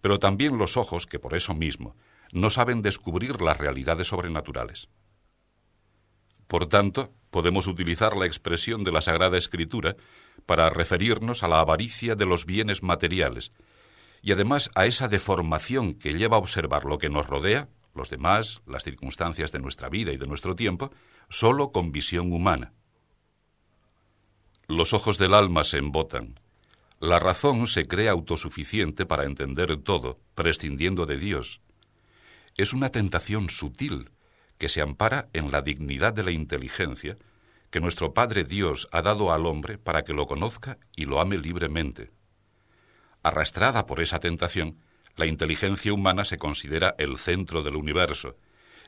pero 0.00 0.18
también 0.18 0.58
los 0.58 0.76
ojos 0.76 1.06
que 1.06 1.20
por 1.20 1.36
eso 1.36 1.54
mismo 1.54 1.94
no 2.32 2.50
saben 2.50 2.82
descubrir 2.82 3.40
las 3.40 3.56
realidades 3.56 4.08
sobrenaturales. 4.08 4.88
Por 6.48 6.66
tanto, 6.66 7.12
podemos 7.30 7.66
utilizar 7.66 8.16
la 8.16 8.26
expresión 8.26 8.84
de 8.84 8.92
la 8.92 9.00
Sagrada 9.00 9.38
Escritura 9.38 9.96
para 10.44 10.68
referirnos 10.70 11.42
a 11.42 11.48
la 11.48 11.60
avaricia 11.60 12.14
de 12.14 12.26
los 12.26 12.44
bienes 12.44 12.82
materiales, 12.82 13.52
y 14.22 14.32
además 14.32 14.70
a 14.74 14.86
esa 14.86 15.08
deformación 15.08 15.94
que 15.94 16.14
lleva 16.14 16.36
a 16.36 16.40
observar 16.40 16.84
lo 16.84 16.98
que 16.98 17.10
nos 17.10 17.26
rodea, 17.26 17.68
los 17.94 18.10
demás, 18.10 18.62
las 18.66 18.84
circunstancias 18.84 19.52
de 19.52 19.58
nuestra 19.58 19.88
vida 19.88 20.12
y 20.12 20.16
de 20.16 20.26
nuestro 20.26 20.56
tiempo, 20.56 20.90
solo 21.28 21.72
con 21.72 21.92
visión 21.92 22.32
humana. 22.32 22.72
Los 24.68 24.94
ojos 24.94 25.18
del 25.18 25.34
alma 25.34 25.64
se 25.64 25.78
embotan. 25.78 26.40
La 27.00 27.18
razón 27.18 27.66
se 27.66 27.88
cree 27.88 28.08
autosuficiente 28.08 29.06
para 29.06 29.24
entender 29.24 29.76
todo, 29.78 30.20
prescindiendo 30.34 31.04
de 31.04 31.18
Dios. 31.18 31.60
Es 32.56 32.72
una 32.72 32.90
tentación 32.90 33.48
sutil 33.48 34.10
que 34.58 34.68
se 34.68 34.80
ampara 34.80 35.28
en 35.32 35.50
la 35.50 35.62
dignidad 35.62 36.12
de 36.12 36.22
la 36.22 36.30
inteligencia 36.30 37.16
que 37.70 37.80
nuestro 37.80 38.12
Padre 38.12 38.44
Dios 38.44 38.86
ha 38.92 39.00
dado 39.00 39.32
al 39.32 39.46
hombre 39.46 39.78
para 39.78 40.04
que 40.04 40.12
lo 40.12 40.26
conozca 40.26 40.78
y 40.94 41.06
lo 41.06 41.20
ame 41.20 41.38
libremente. 41.38 42.10
Arrastrada 43.22 43.86
por 43.86 44.00
esa 44.00 44.20
tentación, 44.20 44.78
la 45.16 45.26
inteligencia 45.26 45.92
humana 45.92 46.24
se 46.24 46.36
considera 46.36 46.94
el 46.98 47.16
centro 47.16 47.62
del 47.62 47.76
universo, 47.76 48.36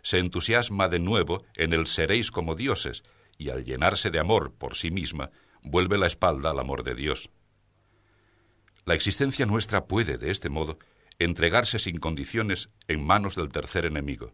se 0.02 0.18
entusiasma 0.18 0.88
de 0.88 0.98
nuevo 0.98 1.44
en 1.54 1.72
el 1.72 1.86
seréis 1.86 2.30
como 2.30 2.54
dioses, 2.54 3.02
y 3.38 3.48
al 3.48 3.64
llenarse 3.64 4.10
de 4.10 4.18
amor 4.18 4.52
por 4.52 4.76
sí 4.76 4.90
misma, 4.90 5.30
vuelve 5.62 5.96
la 5.96 6.06
espalda 6.06 6.50
al 6.50 6.58
amor 6.58 6.84
de 6.84 6.94
Dios. 6.94 7.30
La 8.84 8.94
existencia 8.94 9.46
nuestra 9.46 9.86
puede, 9.86 10.18
de 10.18 10.30
este 10.30 10.50
modo, 10.50 10.78
entregarse 11.18 11.78
sin 11.78 11.98
condiciones 11.98 12.70
en 12.88 13.04
manos 13.04 13.36
del 13.36 13.50
tercer 13.50 13.84
enemigo, 13.84 14.32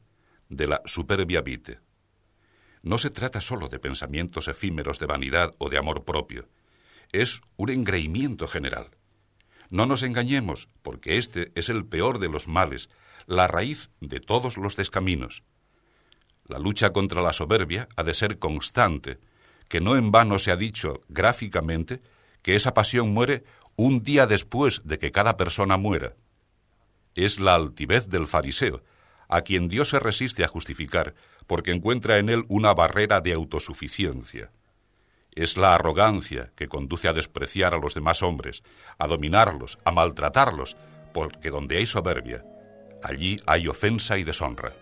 de 0.49 0.67
la 0.67 0.83
superbia 0.85 1.43
vite. 1.43 1.81
No 2.83 2.99
se 2.99 3.11
trata 3.11 3.41
sólo 3.41 3.69
de 3.69 3.79
pensamientos 3.79 4.49
efímeros 4.49 4.99
de 4.99 5.07
vanidad 5.07 5.55
o 5.59 5.69
de 5.69 5.79
amor 5.79 6.05
propio, 6.05 6.49
es 7.13 7.41
un 7.57 7.71
engreimiento 7.71 8.47
general. 8.49 8.91
No 9.69 9.87
nos 9.87 10.03
engañemos, 10.03 10.69
porque 10.83 11.19
este 11.19 11.53
es 11.55 11.69
el 11.69 11.85
peor 11.85 12.19
de 12.19 12.29
los 12.29 12.49
males, 12.49 12.89
la 13.27 13.47
raíz 13.47 13.91
de 14.01 14.21
todos 14.21 14.57
los 14.57 14.77
descaminos. 14.77 15.43
La 16.47 16.59
lucha 16.59 16.93
contra 16.93 17.23
la 17.23 17.33
soberbia 17.33 17.89
ha 17.97 18.03
de 18.03 18.15
ser 18.15 18.39
constante, 18.39 19.19
que 19.69 19.81
no 19.81 19.97
en 19.97 20.11
vano 20.11 20.39
se 20.39 20.51
ha 20.51 20.57
dicho 20.57 21.03
gráficamente 21.09 22.03
que 22.43 22.57
esa 22.57 22.75
pasión 22.75 23.13
muere 23.13 23.45
un 23.77 24.03
día 24.03 24.27
después 24.27 24.83
de 24.85 24.99
que 24.99 25.13
cada 25.13 25.37
persona 25.37 25.77
muera. 25.77 26.17
Es 27.15 27.41
la 27.41 27.55
altivez 27.55 28.09
del 28.09 28.27
fariseo, 28.27 28.83
a 29.29 29.43
quien 29.43 29.69
Dios 29.69 29.91
se 29.91 30.01
resiste 30.01 30.45
a 30.45 30.49
justificar 30.49 31.15
porque 31.47 31.73
encuentra 31.73 32.19
en 32.19 32.29
él 32.29 32.45
una 32.49 32.75
barrera 32.75 33.21
de 33.21 33.33
autosuficiencia. 33.33 34.53
Es 35.33 35.57
la 35.57 35.75
arrogancia 35.75 36.53
que 36.57 36.69
conduce 36.69 37.09
a 37.09 37.13
despreciar 37.13 37.75
a 37.75 37.79
los 37.79 37.95
demás 37.95 38.23
hombres, 38.23 38.63
a 38.99 39.07
dominarlos, 39.07 39.79
a 39.85 39.93
maltratarlos, 39.93 40.77
porque 41.13 41.51
donde 41.51 41.79
hay 41.79 41.87
soberbia, 41.87 42.45
allí 43.03 43.41
hay 43.47 43.69
ofensa 43.69 44.19
y 44.19 44.25
deshonra. 44.25 44.73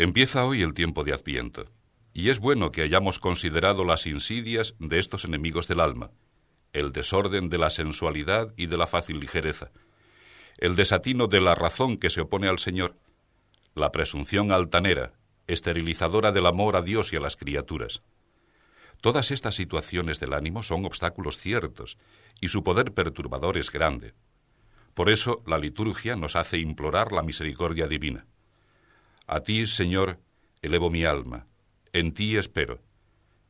Empieza 0.00 0.44
hoy 0.44 0.62
el 0.62 0.74
tiempo 0.74 1.02
de 1.02 1.12
Adviento, 1.12 1.72
y 2.14 2.30
es 2.30 2.38
bueno 2.38 2.70
que 2.70 2.82
hayamos 2.82 3.18
considerado 3.18 3.84
las 3.84 4.06
insidias 4.06 4.76
de 4.78 5.00
estos 5.00 5.24
enemigos 5.24 5.66
del 5.66 5.80
alma, 5.80 6.12
el 6.72 6.92
desorden 6.92 7.48
de 7.48 7.58
la 7.58 7.68
sensualidad 7.68 8.54
y 8.56 8.66
de 8.66 8.76
la 8.76 8.86
fácil 8.86 9.18
ligereza, 9.18 9.72
el 10.58 10.76
desatino 10.76 11.26
de 11.26 11.40
la 11.40 11.56
razón 11.56 11.96
que 11.96 12.10
se 12.10 12.20
opone 12.20 12.46
al 12.46 12.60
Señor, 12.60 12.96
la 13.74 13.90
presunción 13.90 14.52
altanera, 14.52 15.14
esterilizadora 15.48 16.30
del 16.30 16.46
amor 16.46 16.76
a 16.76 16.82
Dios 16.82 17.12
y 17.12 17.16
a 17.16 17.20
las 17.20 17.34
criaturas. 17.34 18.00
Todas 19.00 19.32
estas 19.32 19.56
situaciones 19.56 20.20
del 20.20 20.32
ánimo 20.32 20.62
son 20.62 20.84
obstáculos 20.84 21.38
ciertos, 21.38 21.98
y 22.40 22.50
su 22.50 22.62
poder 22.62 22.94
perturbador 22.94 23.58
es 23.58 23.72
grande. 23.72 24.14
Por 24.94 25.10
eso 25.10 25.42
la 25.44 25.58
liturgia 25.58 26.14
nos 26.14 26.36
hace 26.36 26.58
implorar 26.58 27.10
la 27.10 27.24
misericordia 27.24 27.88
divina. 27.88 28.26
A 29.28 29.40
ti, 29.40 29.66
Señor, 29.66 30.18
elevo 30.62 30.88
mi 30.88 31.04
alma, 31.04 31.46
en 31.92 32.12
ti 32.12 32.38
espero. 32.38 32.80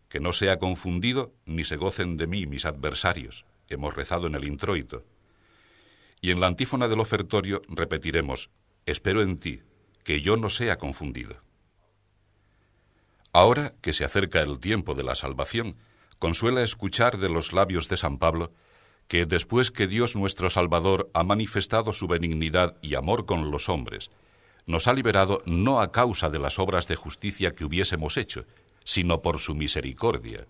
Que 0.09 0.19
no 0.19 0.33
sea 0.33 0.59
confundido 0.59 1.33
ni 1.47 1.63
se 1.63 1.77
gocen 1.77 2.17
de 2.17 2.27
mí 2.27 2.47
mis 2.47 2.65
adversarios. 2.65 3.45
Hemos 3.69 3.95
rezado 3.95 4.27
en 4.27 4.35
el 4.35 4.43
introito. 4.43 5.05
Y 6.21 6.33
en 6.33 6.41
la 6.41 6.49
antífona 6.49 6.89
del 6.89 6.99
ofertorio 6.99 7.63
repetiremos, 7.69 8.51
espero 8.87 9.23
en 9.23 9.39
ti, 9.39 9.63
que 10.03 10.21
yo 10.21 10.37
no 10.37 10.51
sea 10.51 10.79
confundido. 10.79 11.37
Ahora 13.33 13.73
que 13.81 13.93
se 13.93 14.05
acerca 14.05 14.41
el 14.41 14.59
tiempo 14.59 14.97
de 14.97 15.05
la 15.05 15.15
salvación, 15.15 15.77
consuela 16.19 16.65
escuchar 16.65 17.19
de 17.19 17.29
los 17.29 17.53
labios 17.53 17.89
de 17.89 17.99
San 17.99 18.19
Pablo 18.19 18.53
que 19.07 19.27
después 19.27 19.71
que 19.71 19.87
Dios 19.87 20.17
nuestro 20.17 20.51
Salvador 20.51 21.09
ha 21.15 21.23
manifestado 21.23 21.93
su 21.93 22.09
benignidad 22.09 22.77
y 22.83 22.97
amor 22.97 23.27
con 23.27 23.53
los 23.53 23.69
hombres, 23.69 24.11
nos 24.69 24.87
ha 24.87 24.93
liberado 24.93 25.43
no 25.47 25.81
a 25.81 25.91
causa 25.91 26.29
de 26.29 26.39
las 26.39 26.59
obras 26.59 26.87
de 26.87 26.95
justicia 26.95 27.55
que 27.55 27.65
hubiésemos 27.65 28.19
hecho, 28.19 28.45
sino 28.85 29.23
por 29.23 29.39
su 29.39 29.55
misericordia. 29.55 30.47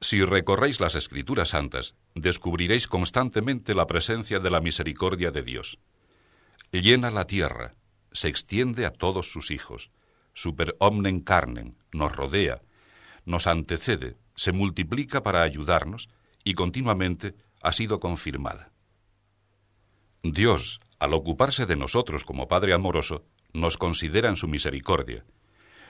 Si 0.00 0.22
recorréis 0.24 0.80
las 0.80 0.96
Escrituras 0.96 1.50
Santas, 1.50 1.94
descubriréis 2.14 2.88
constantemente 2.88 3.72
la 3.72 3.86
presencia 3.86 4.40
de 4.40 4.50
la 4.50 4.60
misericordia 4.60 5.30
de 5.30 5.42
Dios. 5.42 5.78
Llena 6.72 7.12
la 7.12 7.24
tierra, 7.24 7.76
se 8.10 8.26
extiende 8.26 8.84
a 8.84 8.90
todos 8.90 9.30
sus 9.30 9.52
hijos, 9.52 9.92
super 10.34 10.74
omnen 10.80 11.20
carnen, 11.20 11.78
nos 11.92 12.14
rodea, 12.16 12.62
nos 13.24 13.46
antecede, 13.46 14.16
se 14.34 14.50
multiplica 14.50 15.22
para 15.22 15.42
ayudarnos 15.42 16.08
y 16.42 16.54
continuamente 16.54 17.36
ha 17.62 17.72
sido 17.72 18.00
confirmada. 18.00 18.72
Dios, 20.32 20.80
al 20.98 21.14
ocuparse 21.14 21.66
de 21.66 21.76
nosotros 21.76 22.24
como 22.24 22.48
Padre 22.48 22.72
amoroso, 22.72 23.24
nos 23.52 23.76
considera 23.76 24.28
en 24.28 24.36
su 24.36 24.48
misericordia, 24.48 25.24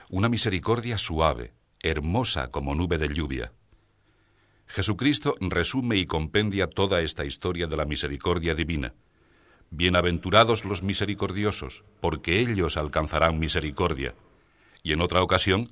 una 0.09 0.29
misericordia 0.29 0.97
suave, 0.97 1.53
hermosa 1.81 2.49
como 2.49 2.75
nube 2.75 2.97
de 2.97 3.13
lluvia. 3.13 3.51
Jesucristo 4.67 5.35
resume 5.39 5.97
y 5.97 6.05
compendia 6.05 6.67
toda 6.67 7.01
esta 7.01 7.25
historia 7.25 7.67
de 7.67 7.77
la 7.77 7.85
misericordia 7.85 8.53
divina. 8.53 8.93
Bienaventurados 9.69 10.65
los 10.65 10.83
misericordiosos, 10.83 11.83
porque 11.99 12.39
ellos 12.39 12.77
alcanzarán 12.77 13.39
misericordia. 13.39 14.15
Y 14.83 14.93
en 14.93 15.01
otra 15.01 15.21
ocasión, 15.21 15.67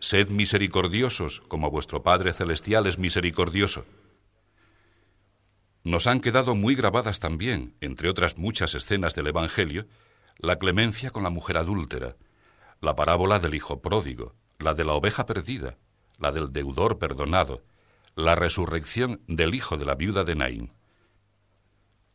sed 0.00 0.28
misericordiosos, 0.28 1.40
como 1.48 1.70
vuestro 1.70 2.02
Padre 2.02 2.32
Celestial 2.32 2.86
es 2.86 2.98
misericordioso. 2.98 3.84
Nos 5.84 6.06
han 6.06 6.20
quedado 6.20 6.54
muy 6.54 6.74
grabadas 6.74 7.20
también, 7.20 7.76
entre 7.82 8.08
otras 8.08 8.38
muchas 8.38 8.74
escenas 8.74 9.14
del 9.14 9.26
Evangelio, 9.26 9.86
la 10.38 10.56
clemencia 10.56 11.10
con 11.10 11.22
la 11.22 11.28
mujer 11.28 11.58
adúltera, 11.58 12.16
la 12.80 12.96
parábola 12.96 13.38
del 13.38 13.54
hijo 13.54 13.82
pródigo, 13.82 14.34
la 14.58 14.72
de 14.72 14.84
la 14.86 14.94
oveja 14.94 15.26
perdida, 15.26 15.76
la 16.18 16.32
del 16.32 16.54
deudor 16.54 16.98
perdonado, 16.98 17.62
la 18.16 18.34
resurrección 18.34 19.20
del 19.26 19.54
hijo 19.54 19.76
de 19.76 19.84
la 19.84 19.94
viuda 19.94 20.24
de 20.24 20.34
Naín. 20.34 20.72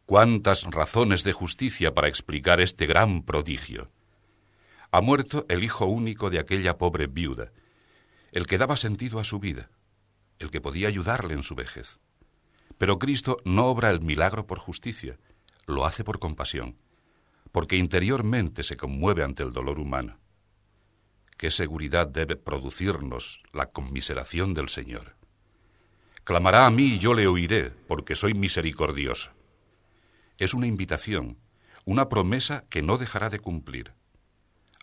Cuántas 0.08 0.63
razones 0.63 1.23
de 1.23 1.34
justicia 1.34 1.93
para 1.93 2.08
explicar 2.08 2.62
este 2.62 2.88
gran 2.88 3.21
prodigio. 3.21 3.91
Ha 4.89 5.01
muerto 5.01 5.45
el 5.47 5.63
hijo 5.63 5.86
único 5.86 6.32
de 6.32 6.39
aquella 6.39 6.79
pobre 6.79 7.05
viuda, 7.05 7.51
el 8.32 8.47
que 8.47 8.58
daba 8.58 8.77
sentido 8.77 9.19
a 9.19 9.23
su 9.23 9.38
vida, 9.38 9.69
el 10.39 10.49
que 10.49 10.60
podía 10.60 10.88
ayudarle 10.88 11.36
en 11.36 11.43
su 11.43 11.53
vejez. 11.53 11.99
Pero 12.79 12.97
Cristo 12.97 13.37
no 13.43 13.65
obra 13.65 13.89
el 13.91 14.01
milagro 14.01 14.47
por 14.47 14.57
justicia, 14.57 15.19
lo 15.67 15.85
hace 15.85 16.05
por 16.05 16.17
compasión, 16.17 16.77
porque 17.51 17.75
interiormente 17.75 18.63
se 18.63 18.77
conmueve 18.77 19.23
ante 19.23 19.43
el 19.43 19.51
dolor 19.51 19.79
humano. 19.79 20.17
¿Qué 21.37 21.51
seguridad 21.51 22.07
debe 22.07 22.37
producirnos 22.37 23.41
la 23.51 23.67
conmiseración 23.67 24.53
del 24.53 24.69
Señor? 24.69 25.17
Clamará 26.23 26.65
a 26.65 26.69
mí 26.69 26.83
y 26.83 26.99
yo 26.99 27.13
le 27.13 27.27
oiré, 27.27 27.69
porque 27.69 28.15
soy 28.15 28.33
misericordioso. 28.33 29.31
Es 30.37 30.53
una 30.53 30.67
invitación, 30.67 31.37
una 31.83 32.07
promesa 32.07 32.65
que 32.69 32.81
no 32.81 32.97
dejará 32.97 33.29
de 33.29 33.39
cumplir. 33.39 33.93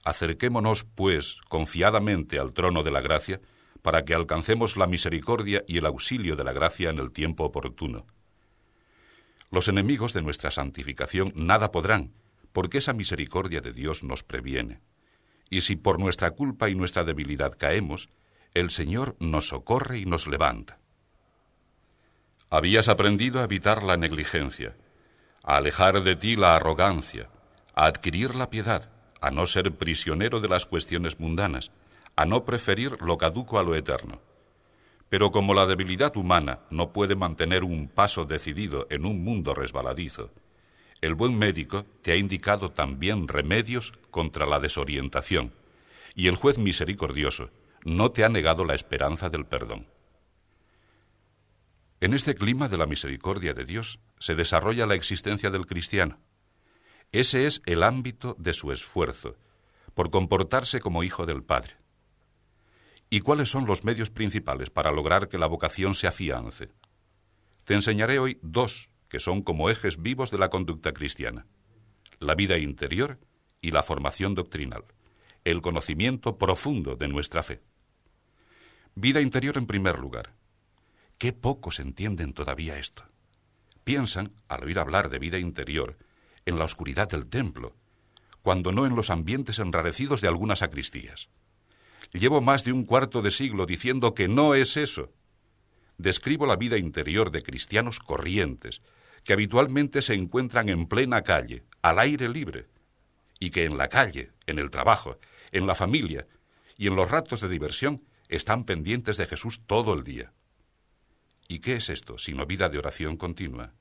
Acerquémonos, 0.05 0.85
pues, 0.85 1.39
confiadamente 1.49 2.39
al 2.39 2.53
trono 2.53 2.83
de 2.83 2.91
la 2.91 3.01
gracia, 3.01 3.41
para 3.87 4.05
que 4.05 4.15
alcancemos 4.15 4.77
la 4.77 4.89
misericordia 4.89 5.63
y 5.69 5.79
el 5.79 5.87
auxilio 5.87 6.35
de 6.35 6.43
la 6.43 6.53
gracia 6.53 6.91
en 6.91 6.99
el 6.99 7.13
tiempo 7.13 7.45
oportuno. 7.45 8.05
Los 9.53 9.69
enemigos 9.69 10.13
de 10.13 10.23
nuestra 10.23 10.51
santificación 10.51 11.33
nada 11.37 11.71
podrán, 11.71 12.13
porque 12.53 12.79
esa 12.79 12.95
misericordia 12.95 13.61
de 13.61 13.73
Dios 13.73 14.03
nos 14.03 14.25
previene. 14.25 14.81
Y 15.51 15.61
si 15.61 15.77
por 15.77 16.01
nuestra 16.01 16.33
culpa 16.33 16.69
y 16.69 16.75
nuestra 16.75 17.05
debilidad 17.05 17.57
caemos, 17.57 18.09
el 18.55 18.73
Señor 18.73 19.15
nos 19.21 19.47
socorre 19.51 19.99
y 19.99 20.05
nos 20.05 20.27
levanta. 20.27 20.81
Habías 22.51 22.89
aprendido 22.89 23.41
a 23.41 23.45
evitar 23.45 23.85
la 23.85 23.97
negligencia, 23.97 24.77
a 25.45 25.59
alejar 25.59 26.03
de 26.03 26.17
ti 26.17 26.35
la 26.35 26.57
arrogancia, 26.57 27.31
a 27.77 27.87
adquirir 27.87 28.35
la 28.35 28.51
piedad, 28.51 28.91
a 29.21 29.31
no 29.31 29.47
ser 29.47 29.71
prisionero 29.77 30.41
de 30.41 30.49
las 30.49 30.67
cuestiones 30.67 31.21
mundanas, 31.21 31.71
a 32.17 32.25
no 32.25 32.45
preferir 32.45 33.01
lo 33.01 33.19
caduco 33.19 33.59
a 33.59 33.63
lo 33.63 33.75
eterno. 33.75 34.21
Pero 35.09 35.31
como 35.31 35.55
la 35.55 35.67
debilidad 35.67 36.17
humana 36.17 36.61
no 36.71 36.93
puede 36.93 37.15
mantener 37.15 37.63
un 37.63 37.89
paso 37.89 38.25
decidido 38.25 38.87
en 38.91 39.05
un 39.05 39.23
mundo 39.23 39.55
resbaladizo, 39.55 40.31
el 41.03 41.15
buen 41.15 41.39
médico 41.39 41.85
te 42.03 42.13
ha 42.13 42.17
indicado 42.17 42.73
también 42.73 43.29
remedios 43.29 43.93
contra 44.11 44.47
la 44.47 44.59
desorientación, 44.61 45.53
y 46.15 46.29
el 46.29 46.37
juez 46.37 46.57
misericordioso 46.57 47.51
no 47.85 48.11
te 48.11 48.25
ha 48.25 48.29
negado 48.29 48.65
la 48.65 48.75
esperanza 48.75 49.29
del 49.29 49.45
perdón. 49.45 49.87
En 52.01 52.15
este 52.15 52.35
clima 52.35 52.69
de 52.69 52.79
la 52.79 52.87
misericordia 52.87 53.55
de 53.55 53.65
Dios 53.65 54.01
se 54.19 54.35
desarrolla 54.35 54.87
la 54.87 54.95
existencia 54.95 55.51
del 55.51 55.67
cristiano. 55.67 56.19
Ese 57.13 57.47
es 57.47 57.63
el 57.67 57.83
ámbito 57.83 58.35
de 58.39 58.55
su 58.55 58.73
esfuerzo, 58.73 59.37
por 59.95 60.11
comportarse 60.11 60.81
como 60.81 61.05
hijo 61.05 61.27
del 61.27 61.43
Padre. 61.43 61.77
¿Y 63.09 63.21
cuáles 63.21 63.51
son 63.51 63.67
los 63.67 63.85
medios 63.85 64.11
principales 64.11 64.71
para 64.71 64.91
lograr 64.91 65.29
que 65.29 65.39
la 65.39 65.47
vocación 65.47 65.95
se 65.95 66.07
afiance? 66.07 66.71
Te 67.65 67.75
enseñaré 67.75 68.19
hoy 68.19 68.39
dos 68.43 68.91
que 69.09 69.21
son 69.21 69.43
como 69.43 69.71
ejes 69.71 70.03
vivos 70.03 70.31
de 70.31 70.39
la 70.39 70.51
conducta 70.51 70.93
cristiana. 70.93 71.47
La 72.19 72.35
vida 72.35 72.59
interior 72.59 73.21
y 73.61 73.71
la 73.71 73.83
formación 73.83 74.35
doctrinal, 74.35 74.85
el 75.45 75.63
conocimiento 75.63 76.39
profundo 76.39 76.97
de 76.97 77.09
nuestra 77.09 77.43
fe. 77.43 77.63
Vida 78.95 79.21
interior 79.21 79.57
en 79.59 79.67
primer 79.67 79.99
lugar. 79.99 80.35
Qué 81.19 81.33
pocos 81.33 81.79
entienden 81.81 82.33
todavía 82.33 82.79
esto. 82.79 83.05
Piensan, 83.85 84.33
al 84.49 84.65
oír 84.65 84.79
hablar 84.79 85.11
de 85.11 85.19
vida 85.19 85.39
interior, 85.39 85.97
en 86.45 86.59
la 86.59 86.65
oscuridad 86.65 87.09
del 87.09 87.27
templo, 87.27 87.77
cuando 88.43 88.73
no 88.73 88.87
en 88.87 88.97
los 88.97 89.11
ambientes 89.11 89.59
enrarecidos 89.59 90.21
de 90.21 90.29
algunas 90.29 90.61
sacristías. 90.61 91.29
Llevo 92.17 92.41
más 92.41 92.65
de 92.65 92.73
un 92.73 92.87
cuarto 92.87 93.21
de 93.21 93.31
siglo 93.31 93.67
diciendo 93.67 94.15
que 94.15 94.27
no 94.27 94.55
es 94.55 94.79
eso. 94.79 95.13
Describo 95.99 96.47
la 96.47 96.57
vida 96.57 96.79
interior 96.79 97.31
de 97.31 97.43
cristianos 97.43 97.99
corrientes, 97.99 98.81
que 99.23 99.35
habitualmente 99.35 100.01
se 100.01 100.15
encuentran 100.15 100.71
en 100.71 100.87
plena 100.87 101.23
calle, 101.23 101.65
al 101.83 101.99
aire 101.99 102.31
libre, 102.31 102.69
y 103.39 103.51
que 103.51 103.65
en 103.65 103.77
la 103.77 103.89
calle, 103.89 104.31
en 104.47 104.59
el 104.59 104.71
trabajo, 104.71 105.19
en 105.53 105.67
la 105.67 105.75
familia 105.75 106.27
y 106.79 106.87
en 106.87 106.97
los 106.97 107.11
ratos 107.11 107.43
de 107.43 107.51
diversión 107.51 108.03
están 108.29 108.65
pendientes 108.65 109.19
de 109.19 109.27
Jesús 109.27 109.61
todo 109.67 109.93
el 109.93 110.03
día. 110.03 110.33
¿Y 111.49 111.59
qué 111.59 111.77
es 111.77 111.91
esto 111.91 112.17
sino 112.17 112.47
vida 112.47 112.71
de 112.71 112.79
oración 112.79 113.19
continua? 113.19 113.75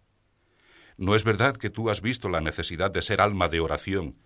¿No 0.98 1.16
es 1.16 1.24
verdad 1.24 1.56
que 1.56 1.70
tú 1.70 1.90
has 1.90 2.02
visto 2.02 2.28
la 2.28 2.42
necesidad 2.42 2.92
de 2.92 3.02
ser 3.02 3.22
alma 3.22 3.48
de 3.48 3.62
oración, 3.62 4.18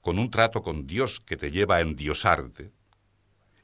con 0.00 0.18
un 0.18 0.30
trato 0.30 0.62
con 0.62 0.86
Dios 0.86 1.20
que 1.20 1.36
te 1.36 1.50
lleva 1.50 1.76
a 1.76 1.80
endiosarte? 1.82 2.72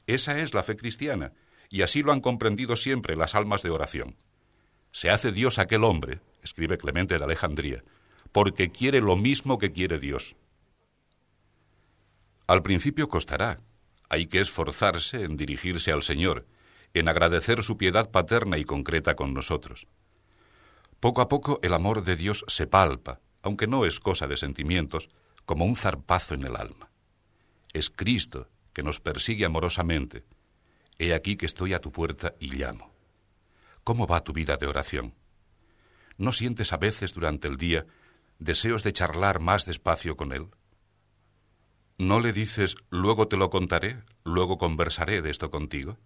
Esa 0.07 0.39
es 0.39 0.53
la 0.53 0.63
fe 0.63 0.77
cristiana, 0.77 1.33
y 1.69 1.81
así 1.81 2.01
lo 2.01 2.13
han 2.13 2.21
comprendido 2.21 2.77
siempre 2.77 3.17
las 3.17 3.35
almas 3.35 3.61
de 3.61 3.69
oración. 3.69 4.15
Se 4.91 5.09
hace 5.09 5.33
Dios 5.33 5.59
aquel 5.59 5.83
hombre, 5.83 6.21
escribe 6.41 6.77
Clemente 6.77 7.17
de 7.17 7.23
Alejandría, 7.23 7.83
porque 8.31 8.71
quiere 8.71 9.01
lo 9.01 9.17
mismo 9.17 9.57
que 9.57 9.73
quiere 9.73 9.99
Dios. 9.99 10.35
Al 12.47 12.63
principio 12.63 13.09
costará. 13.09 13.59
Hay 14.09 14.27
que 14.27 14.39
esforzarse 14.39 15.25
en 15.25 15.35
dirigirse 15.35 15.91
al 15.91 16.01
Señor, 16.01 16.47
en 16.93 17.09
agradecer 17.09 17.61
su 17.61 17.75
piedad 17.75 18.09
paterna 18.09 18.57
y 18.57 18.63
concreta 18.63 19.15
con 19.17 19.33
nosotros. 19.33 19.87
Poco 21.01 21.19
a 21.19 21.27
poco 21.27 21.59
el 21.61 21.73
amor 21.73 22.05
de 22.05 22.15
Dios 22.15 22.45
se 22.47 22.67
palpa, 22.67 23.19
aunque 23.41 23.67
no 23.67 23.83
es 23.83 23.99
cosa 23.99 24.27
de 24.27 24.37
sentimientos, 24.37 25.09
como 25.45 25.65
un 25.65 25.75
zarpazo 25.75 26.35
en 26.35 26.45
el 26.45 26.55
alma. 26.55 26.89
Es 27.73 27.89
Cristo 27.89 28.47
que 28.77 28.83
nos 28.83 28.99
persigue 28.99 29.43
amorosamente. 29.43 30.23
He 30.99 31.15
aquí 31.15 31.35
que 31.35 31.47
estoy 31.47 31.73
a 31.73 31.79
tu 31.79 31.91
puerta 31.91 32.35
y 32.39 32.53
llamo. 32.53 32.93
¿Cómo 33.83 34.05
va 34.05 34.23
tu 34.23 34.33
vida 34.33 34.57
de 34.57 34.67
oración? 34.67 35.15
¿No 36.19 36.31
sientes 36.31 36.73
a 36.73 36.77
veces 36.77 37.15
durante 37.15 37.47
el 37.47 37.57
día 37.57 37.87
deseos 38.37 38.83
de 38.83 38.93
charlar 38.93 39.39
más 39.39 39.65
despacio 39.65 40.15
con 40.15 40.31
Él? 40.31 40.49
¿No 41.97 42.19
le 42.19 42.33
dices, 42.33 42.75
luego 42.91 43.27
te 43.27 43.35
lo 43.35 43.49
contaré, 43.49 44.03
luego 44.23 44.59
conversaré 44.59 45.23
de 45.23 45.31
esto 45.31 45.49
contigo? 45.49 45.97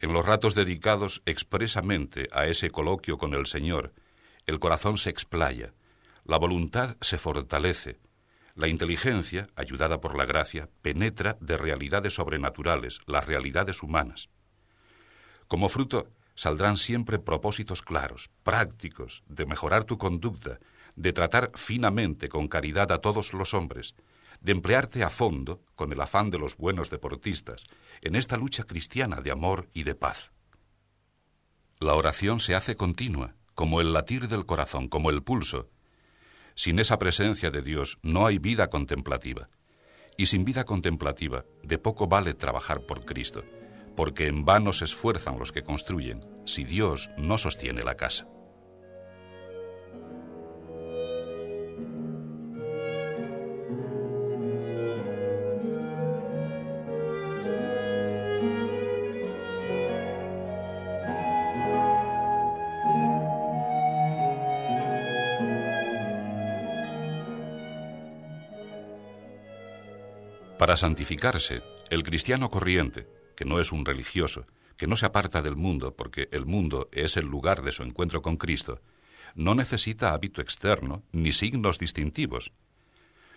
En 0.00 0.14
los 0.14 0.24
ratos 0.24 0.54
dedicados 0.54 1.20
expresamente 1.26 2.30
a 2.32 2.46
ese 2.46 2.70
coloquio 2.70 3.18
con 3.18 3.34
el 3.34 3.44
Señor, 3.44 3.92
el 4.46 4.58
corazón 4.58 4.96
se 4.96 5.10
explaya, 5.10 5.74
la 6.24 6.38
voluntad 6.38 6.96
se 7.02 7.18
fortalece, 7.18 7.98
la 8.58 8.66
inteligencia, 8.66 9.48
ayudada 9.54 10.00
por 10.00 10.16
la 10.18 10.26
gracia, 10.26 10.68
penetra 10.82 11.38
de 11.40 11.56
realidades 11.56 12.14
sobrenaturales, 12.14 12.98
las 13.06 13.24
realidades 13.24 13.84
humanas. 13.84 14.30
Como 15.46 15.68
fruto 15.68 16.08
saldrán 16.34 16.76
siempre 16.76 17.20
propósitos 17.20 17.82
claros, 17.82 18.30
prácticos, 18.42 19.22
de 19.28 19.46
mejorar 19.46 19.84
tu 19.84 19.96
conducta, 19.96 20.58
de 20.96 21.12
tratar 21.12 21.52
finamente 21.54 22.28
con 22.28 22.48
caridad 22.48 22.90
a 22.90 22.98
todos 22.98 23.32
los 23.32 23.54
hombres, 23.54 23.94
de 24.40 24.50
emplearte 24.50 25.04
a 25.04 25.10
fondo, 25.10 25.62
con 25.76 25.92
el 25.92 26.00
afán 26.00 26.28
de 26.30 26.40
los 26.40 26.56
buenos 26.56 26.90
deportistas, 26.90 27.62
en 28.00 28.16
esta 28.16 28.36
lucha 28.36 28.64
cristiana 28.64 29.20
de 29.20 29.30
amor 29.30 29.68
y 29.72 29.84
de 29.84 29.94
paz. 29.94 30.32
La 31.78 31.94
oración 31.94 32.40
se 32.40 32.56
hace 32.56 32.74
continua, 32.74 33.36
como 33.54 33.80
el 33.80 33.92
latir 33.92 34.26
del 34.26 34.46
corazón, 34.46 34.88
como 34.88 35.10
el 35.10 35.22
pulso. 35.22 35.70
Sin 36.58 36.80
esa 36.80 36.98
presencia 36.98 37.52
de 37.52 37.62
Dios 37.62 38.00
no 38.02 38.26
hay 38.26 38.40
vida 38.40 38.68
contemplativa. 38.68 39.48
Y 40.16 40.26
sin 40.26 40.44
vida 40.44 40.64
contemplativa, 40.64 41.44
de 41.62 41.78
poco 41.78 42.08
vale 42.08 42.34
trabajar 42.34 42.80
por 42.80 43.04
Cristo, 43.04 43.44
porque 43.94 44.26
en 44.26 44.44
vano 44.44 44.72
se 44.72 44.86
esfuerzan 44.86 45.38
los 45.38 45.52
que 45.52 45.62
construyen, 45.62 46.18
si 46.46 46.64
Dios 46.64 47.10
no 47.16 47.38
sostiene 47.38 47.84
la 47.84 47.94
casa. 47.94 48.26
Para 70.68 70.76
santificarse, 70.76 71.62
el 71.88 72.02
cristiano 72.02 72.50
corriente, 72.50 73.08
que 73.34 73.46
no 73.46 73.58
es 73.58 73.72
un 73.72 73.86
religioso, 73.86 74.44
que 74.76 74.86
no 74.86 74.96
se 74.96 75.06
aparta 75.06 75.40
del 75.40 75.56
mundo 75.56 75.96
porque 75.96 76.28
el 76.30 76.44
mundo 76.44 76.90
es 76.92 77.16
el 77.16 77.24
lugar 77.24 77.62
de 77.62 77.72
su 77.72 77.84
encuentro 77.84 78.20
con 78.20 78.36
Cristo, 78.36 78.82
no 79.34 79.54
necesita 79.54 80.12
hábito 80.12 80.42
externo 80.42 81.02
ni 81.10 81.32
signos 81.32 81.78
distintivos. 81.78 82.52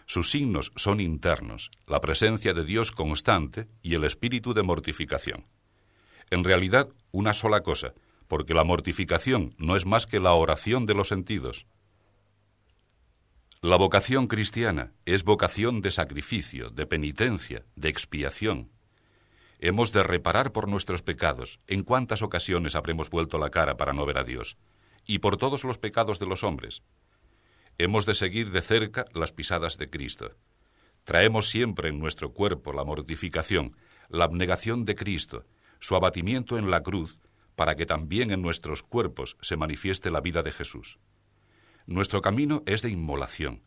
Sus 0.08 0.30
signos 0.30 0.74
son 0.76 1.00
internos, 1.00 1.72
la 1.88 2.02
presencia 2.02 2.54
de 2.54 2.65
Dios 2.65 2.91
constante 2.91 3.70
y 3.82 3.96
el 3.96 4.04
espíritu 4.04 4.54
de 4.54 4.63
mortificación. 4.63 5.46
En 6.32 6.44
realidad, 6.44 6.89
una 7.13 7.34
sola 7.34 7.63
cosa, 7.63 7.94
porque 8.28 8.54
la 8.54 8.65
mortificación 8.65 9.56
no 9.58 9.78
es 9.78 9.86
más 9.86 10.06
que 10.06 10.20
la 10.20 10.34
oración 10.34 10.86
de 10.86 10.96
los 10.96 11.08
sentidos. 11.08 11.65
La 13.63 13.76
vocación 13.76 14.26
cristiana 14.26 14.91
es 15.06 15.24
vocación 15.24 15.82
de 15.82 15.91
sacrificio, 15.91 16.71
de 16.71 16.88
penitencia, 16.88 17.63
de 17.76 17.89
expiación. 17.89 18.71
Hemos 19.60 19.91
de 19.91 20.02
reparar 20.02 20.52
por 20.52 20.67
nuestros 20.67 21.04
pecados. 21.04 21.60
¿En 21.67 21.84
cuántas 21.84 22.24
ocasiones 22.24 22.76
habremos 22.76 23.12
vuelto 23.12 23.38
la 23.38 23.52
cara 23.52 23.78
para 23.78 23.93
no 23.93 24.04
ver 24.08 24.17
a 24.17 24.24
Dios? 24.24 24.58
Y 25.06 25.19
por 25.19 25.38
todos 25.38 25.63
los 25.63 25.78
pecados 25.78 26.17
de 26.17 26.26
los 26.26 26.43
hombres. 26.43 26.82
Hemos 27.78 28.08
de 28.08 28.15
seguir 28.15 28.50
de 28.50 28.63
cerca 28.63 29.06
las 29.13 29.32
pisadas 29.32 29.78
de 29.78 29.91
Cristo. 29.91 30.32
Traemos 31.04 31.47
siempre 31.47 31.89
en 31.89 32.00
nuestro 32.00 32.34
cuerpo 32.34 32.74
la 32.74 32.84
mortificación, 32.84 33.78
la 34.10 34.26
abnegación 34.26 34.86
de 34.86 34.95
Cristo, 34.95 35.45
su 35.80 35.95
abatimiento 35.95 36.58
en 36.58 36.71
la 36.71 36.82
cruz, 36.82 37.21
para 37.56 37.76
que 37.76 37.86
también 37.86 38.32
en 38.32 38.41
nuestros 38.41 38.82
cuerpos 38.82 39.38
se 39.39 39.56
manifieste 39.56 40.10
la 40.10 40.21
vida 40.21 40.41
de 40.41 40.52
Jesús. 40.52 40.97
Nuestro 41.86 42.22
camino 42.22 42.63
es 42.65 42.82
de 42.82 42.89
inmolación, 42.89 43.63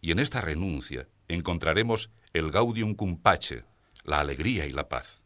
y 0.00 0.12
en 0.12 0.18
esta 0.18 0.40
renuncia 0.40 1.08
encontraremos 1.28 2.10
el 2.32 2.50
gaudium 2.50 2.94
cum 2.94 3.16
pace, 3.16 3.64
la 4.04 4.20
alegría 4.20 4.66
y 4.66 4.72
la 4.72 4.88
paz. 4.88 5.22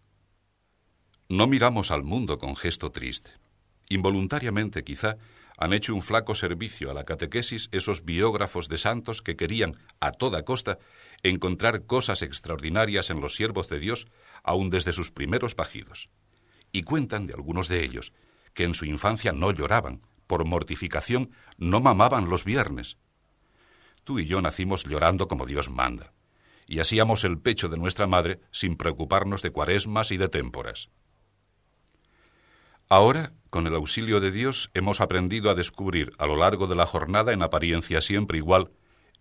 No 1.28 1.46
miramos 1.46 1.90
al 1.90 2.02
mundo 2.02 2.38
con 2.38 2.56
gesto 2.56 2.90
triste. 2.90 3.30
Involuntariamente, 3.88 4.84
quizá, 4.84 5.16
han 5.56 5.72
hecho 5.72 5.94
un 5.94 6.02
flaco 6.02 6.34
servicio 6.34 6.90
a 6.90 6.94
la 6.94 7.04
catequesis 7.04 7.68
esos 7.72 8.04
biógrafos 8.04 8.68
de 8.68 8.78
santos 8.78 9.22
que 9.22 9.36
querían, 9.36 9.72
a 10.00 10.12
toda 10.12 10.44
costa, 10.44 10.78
encontrar 11.22 11.86
cosas 11.86 12.22
extraordinarias 12.22 13.10
en 13.10 13.20
los 13.20 13.36
siervos 13.36 13.68
de 13.68 13.78
Dios, 13.78 14.08
aun 14.42 14.70
desde 14.70 14.92
sus 14.92 15.10
primeros 15.10 15.54
bajidos. 15.54 16.10
Y 16.72 16.82
cuentan 16.82 17.26
de 17.26 17.34
algunos 17.34 17.68
de 17.68 17.84
ellos 17.84 18.12
que 18.52 18.64
en 18.64 18.74
su 18.74 18.84
infancia 18.84 19.32
no 19.32 19.52
lloraban, 19.52 20.00
por 20.34 20.46
mortificación, 20.46 21.30
no 21.58 21.78
mamaban 21.78 22.28
los 22.28 22.44
viernes. 22.44 22.96
Tú 24.02 24.18
y 24.18 24.26
yo 24.26 24.42
nacimos 24.42 24.82
llorando 24.82 25.28
como 25.28 25.46
Dios 25.46 25.70
manda, 25.70 26.12
y 26.66 26.80
asíamos 26.80 27.22
el 27.22 27.38
pecho 27.38 27.68
de 27.68 27.76
nuestra 27.76 28.08
madre 28.08 28.40
sin 28.50 28.76
preocuparnos 28.76 29.42
de 29.42 29.50
cuaresmas 29.50 30.10
y 30.10 30.16
de 30.16 30.28
témporas. 30.28 30.88
Ahora, 32.88 33.32
con 33.48 33.68
el 33.68 33.76
auxilio 33.76 34.18
de 34.18 34.32
Dios, 34.32 34.72
hemos 34.74 35.00
aprendido 35.00 35.50
a 35.50 35.54
descubrir 35.54 36.10
a 36.18 36.26
lo 36.26 36.34
largo 36.34 36.66
de 36.66 36.74
la 36.74 36.86
jornada, 36.86 37.32
en 37.32 37.44
apariencia 37.44 38.00
siempre 38.00 38.38
igual, 38.38 38.72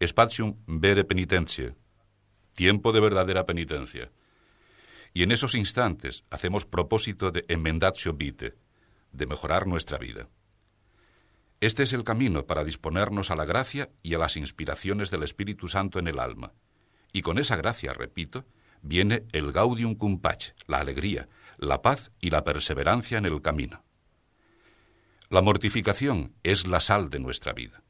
spatium 0.01 0.55
vere 0.65 1.03
penitentia, 1.03 1.75
tiempo 2.55 2.91
de 2.91 3.01
verdadera 3.01 3.45
penitencia. 3.45 4.09
Y 5.13 5.21
en 5.21 5.31
esos 5.31 5.53
instantes 5.53 6.23
hacemos 6.31 6.65
propósito 6.65 7.29
de 7.29 7.45
enmendatio 7.49 8.13
vite, 8.13 8.55
de 9.11 9.27
mejorar 9.27 9.67
nuestra 9.67 9.99
vida. 9.99 10.27
Este 11.61 11.83
es 11.83 11.93
el 11.93 12.03
camino 12.03 12.45
para 12.45 12.63
disponernos 12.63 13.31
a 13.31 13.35
la 13.35 13.45
gracia 13.45 13.89
y 14.01 14.13
a 14.15 14.17
las 14.17 14.37
inspiraciones 14.37 15.11
del 15.11 15.23
Espíritu 15.23 15.67
Santo 15.67 15.99
en 15.99 16.07
el 16.07 16.19
alma. 16.19 16.53
Y 17.11 17.21
con 17.21 17.37
esa 17.37 17.55
gracia, 17.55 17.93
repito, 17.93 18.45
viene 18.81 19.25
el 19.31 19.51
gaudium 19.51 19.95
cum 19.95 20.19
pace, 20.19 20.53
la 20.67 20.79
alegría, 20.79 21.29
la 21.57 21.81
paz 21.81 22.11
y 22.19 22.29
la 22.29 22.43
perseverancia 22.43 23.17
en 23.17 23.25
el 23.25 23.41
camino. 23.41 23.83
La 25.29 25.41
mortificación 25.41 26.35
es 26.43 26.67
la 26.67 26.79
sal 26.79 27.09
de 27.09 27.19
nuestra 27.19 27.53
vida. 27.53 27.83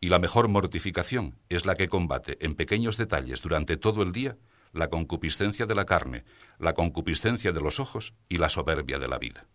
Y 0.00 0.08
la 0.08 0.18
mejor 0.18 0.48
mortificación 0.48 1.38
es 1.48 1.64
la 1.64 1.76
que 1.76 1.88
combate 1.88 2.38
en 2.44 2.54
pequeños 2.54 2.96
detalles 2.96 3.40
durante 3.40 3.76
todo 3.76 4.02
el 4.02 4.10
día 4.12 4.36
la 4.72 4.88
concupiscencia 4.88 5.66
de 5.66 5.74
la 5.74 5.84
carne, 5.84 6.24
la 6.58 6.72
concupiscencia 6.72 7.52
de 7.52 7.60
los 7.60 7.78
ojos 7.78 8.14
y 8.28 8.38
la 8.38 8.50
soberbia 8.50 8.98
de 8.98 9.06
la 9.06 9.18
vida. 9.18 9.46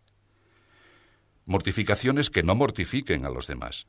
Mortificaciones 1.48 2.30
que 2.30 2.44
no 2.44 2.56
mortifiquen 2.56 3.26
a 3.26 3.30
los 3.30 3.48
demás, 3.48 3.88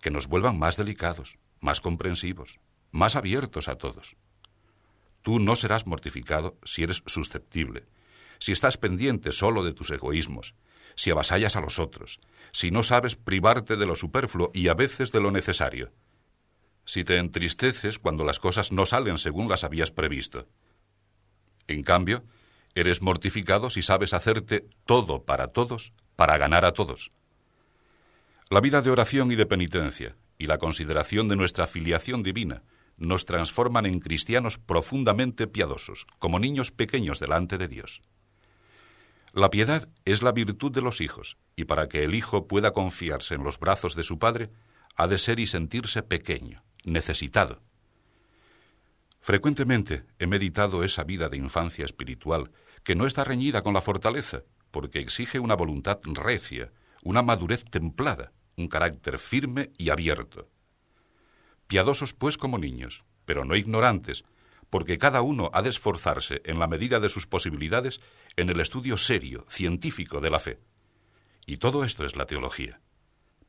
que 0.00 0.10
nos 0.10 0.26
vuelvan 0.26 0.58
más 0.58 0.78
delicados, 0.78 1.36
más 1.60 1.82
comprensivos, 1.82 2.60
más 2.92 3.14
abiertos 3.14 3.68
a 3.68 3.76
todos. 3.76 4.16
Tú 5.20 5.38
no 5.38 5.54
serás 5.54 5.86
mortificado 5.86 6.56
si 6.64 6.82
eres 6.82 7.02
susceptible, 7.04 7.84
si 8.38 8.52
estás 8.52 8.78
pendiente 8.78 9.32
solo 9.32 9.62
de 9.62 9.74
tus 9.74 9.90
egoísmos, 9.90 10.54
si 10.94 11.10
avasallas 11.10 11.56
a 11.56 11.60
los 11.60 11.78
otros, 11.78 12.20
si 12.52 12.70
no 12.70 12.82
sabes 12.82 13.16
privarte 13.16 13.76
de 13.76 13.84
lo 13.84 13.96
superfluo 13.96 14.50
y 14.54 14.68
a 14.68 14.74
veces 14.74 15.12
de 15.12 15.20
lo 15.20 15.30
necesario, 15.30 15.92
si 16.86 17.04
te 17.04 17.18
entristeces 17.18 17.98
cuando 17.98 18.24
las 18.24 18.40
cosas 18.40 18.72
no 18.72 18.86
salen 18.86 19.18
según 19.18 19.50
las 19.50 19.62
habías 19.62 19.90
previsto. 19.90 20.48
En 21.66 21.82
cambio, 21.82 22.24
eres 22.74 23.02
mortificado 23.02 23.68
si 23.68 23.82
sabes 23.82 24.14
hacerte 24.14 24.66
todo 24.86 25.26
para 25.26 25.48
todos 25.48 25.92
para 26.16 26.38
ganar 26.38 26.64
a 26.64 26.72
todos. 26.72 27.12
La 28.50 28.60
vida 28.60 28.82
de 28.82 28.90
oración 28.90 29.32
y 29.32 29.36
de 29.36 29.46
penitencia 29.46 30.16
y 30.38 30.46
la 30.46 30.58
consideración 30.58 31.28
de 31.28 31.36
nuestra 31.36 31.66
filiación 31.66 32.22
divina 32.22 32.62
nos 32.96 33.24
transforman 33.24 33.86
en 33.86 34.00
cristianos 34.00 34.58
profundamente 34.58 35.46
piadosos, 35.46 36.06
como 36.18 36.38
niños 36.38 36.70
pequeños 36.70 37.18
delante 37.18 37.58
de 37.58 37.68
Dios. 37.68 38.02
La 39.32 39.50
piedad 39.50 39.88
es 40.04 40.22
la 40.22 40.30
virtud 40.30 40.70
de 40.70 40.80
los 40.80 41.00
hijos, 41.00 41.36
y 41.56 41.64
para 41.64 41.88
que 41.88 42.04
el 42.04 42.14
hijo 42.14 42.46
pueda 42.46 42.72
confiarse 42.72 43.34
en 43.34 43.42
los 43.42 43.58
brazos 43.58 43.96
de 43.96 44.04
su 44.04 44.18
padre, 44.18 44.50
ha 44.94 45.08
de 45.08 45.18
ser 45.18 45.40
y 45.40 45.48
sentirse 45.48 46.02
pequeño, 46.02 46.62
necesitado. 46.84 47.60
Frecuentemente 49.20 50.04
he 50.18 50.26
meditado 50.26 50.84
esa 50.84 51.02
vida 51.02 51.28
de 51.28 51.38
infancia 51.38 51.84
espiritual 51.84 52.52
que 52.84 52.94
no 52.94 53.06
está 53.06 53.24
reñida 53.24 53.62
con 53.62 53.74
la 53.74 53.80
fortaleza, 53.80 54.42
porque 54.74 54.98
exige 54.98 55.38
una 55.38 55.54
voluntad 55.54 56.00
recia, 56.02 56.72
una 57.04 57.22
madurez 57.22 57.62
templada, 57.62 58.32
un 58.56 58.66
carácter 58.66 59.20
firme 59.20 59.70
y 59.78 59.90
abierto. 59.90 60.50
Piadosos 61.68 62.12
pues 62.12 62.36
como 62.36 62.58
niños, 62.58 63.04
pero 63.24 63.44
no 63.44 63.54
ignorantes, 63.54 64.24
porque 64.70 64.98
cada 64.98 65.22
uno 65.22 65.48
ha 65.52 65.62
de 65.62 65.68
esforzarse 65.68 66.42
en 66.44 66.58
la 66.58 66.66
medida 66.66 66.98
de 66.98 67.08
sus 67.08 67.28
posibilidades 67.28 68.00
en 68.34 68.50
el 68.50 68.58
estudio 68.58 68.98
serio, 68.98 69.46
científico 69.48 70.20
de 70.20 70.30
la 70.30 70.40
fe. 70.40 70.58
Y 71.46 71.58
todo 71.58 71.84
esto 71.84 72.04
es 72.04 72.16
la 72.16 72.26
teología. 72.26 72.80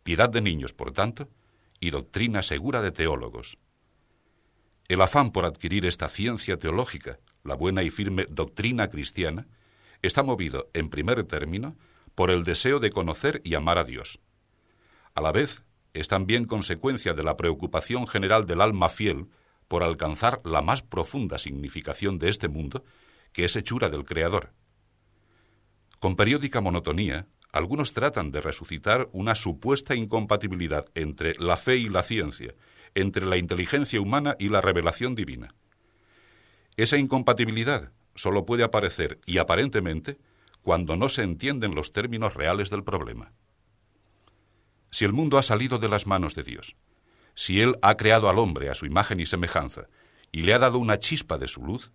Piedad 0.04 0.30
de 0.30 0.42
niños, 0.42 0.74
por 0.74 0.92
tanto, 0.92 1.28
y 1.80 1.90
doctrina 1.90 2.44
segura 2.44 2.84
de 2.84 2.92
teólogos. 2.92 3.58
El 4.88 5.02
afán 5.02 5.32
por 5.32 5.46
adquirir 5.46 5.88
esta 5.88 6.08
ciencia 6.08 6.60
teológica, 6.60 7.18
la 7.44 7.56
buena 7.56 7.82
y 7.82 7.90
firme 7.90 8.28
doctrina 8.30 8.92
cristiana, 8.92 9.48
está 10.06 10.24
movido, 10.24 10.70
en 10.74 10.89
primer 10.89 11.24
término, 11.24 11.78
por 12.15 12.32
el 12.32 12.44
deseo 12.44 12.80
de 12.80 12.91
conocer 12.91 13.41
y 13.44 13.56
amar 13.56 13.78
a 13.78 13.84
Dios. 13.84 14.20
A 15.13 15.22
la 15.22 15.32
vez, 15.32 15.63
es 15.94 16.08
también 16.08 16.46
consecuencia 16.46 17.13
de 17.13 17.24
la 17.24 17.38
preocupación 17.38 18.08
general 18.08 18.46
del 18.46 18.62
alma 18.62 18.89
fiel 18.89 19.28
por 19.68 19.84
alcanzar 19.84 20.41
la 20.44 20.62
más 20.62 20.82
profunda 20.82 21.38
significación 21.38 22.20
de 22.20 22.30
este 22.30 22.48
mundo, 22.48 22.84
que 23.32 23.46
es 23.46 23.56
hechura 23.56 23.89
del 23.89 24.06
Creador. 24.06 24.54
Con 26.00 26.15
periódica 26.15 26.62
monotonía, 26.62 27.28
algunos 27.52 27.94
tratan 27.94 28.32
de 28.32 28.41
resucitar 28.41 29.10
una 29.13 29.34
supuesta 29.34 29.96
incompatibilidad 29.96 30.86
entre 30.94 31.36
la 31.36 31.56
fe 31.56 31.78
y 31.78 31.88
la 31.88 32.04
ciencia, 32.04 32.54
entre 32.94 33.26
la 33.26 33.38
inteligencia 33.38 34.02
humana 34.02 34.36
y 34.38 34.50
la 34.50 34.62
revelación 34.62 35.15
divina. 35.15 35.56
Esa 36.76 36.98
incompatibilidad 36.98 37.91
solo 38.15 38.45
puede 38.45 38.63
aparecer, 38.63 39.19
y 39.25 39.38
aparentemente, 39.38 40.17
cuando 40.62 40.95
no 40.95 41.10
se 41.10 41.21
entienden 41.21 41.75
los 41.75 41.93
términos 41.93 42.34
reales 42.34 42.69
del 42.69 42.84
problema. 42.84 43.34
Si 44.89 45.06
el 45.06 45.13
mundo 45.13 45.38
ha 45.38 45.43
salido 45.43 45.78
de 45.78 45.89
las 45.89 46.08
manos 46.08 46.36
de 46.36 46.43
Dios, 46.43 46.75
si 47.36 47.62
Él 47.62 47.75
ha 47.82 47.97
creado 47.97 48.30
al 48.30 48.39
hombre 48.39 48.69
a 48.69 48.75
su 48.75 48.86
imagen 48.86 49.19
y 49.19 49.25
semejanza, 49.25 49.88
y 50.32 50.41
le 50.41 50.54
ha 50.54 50.60
dado 50.60 50.80
una 50.80 50.99
chispa 50.99 51.38
de 51.38 51.47
su 51.47 51.63
luz, 51.63 51.91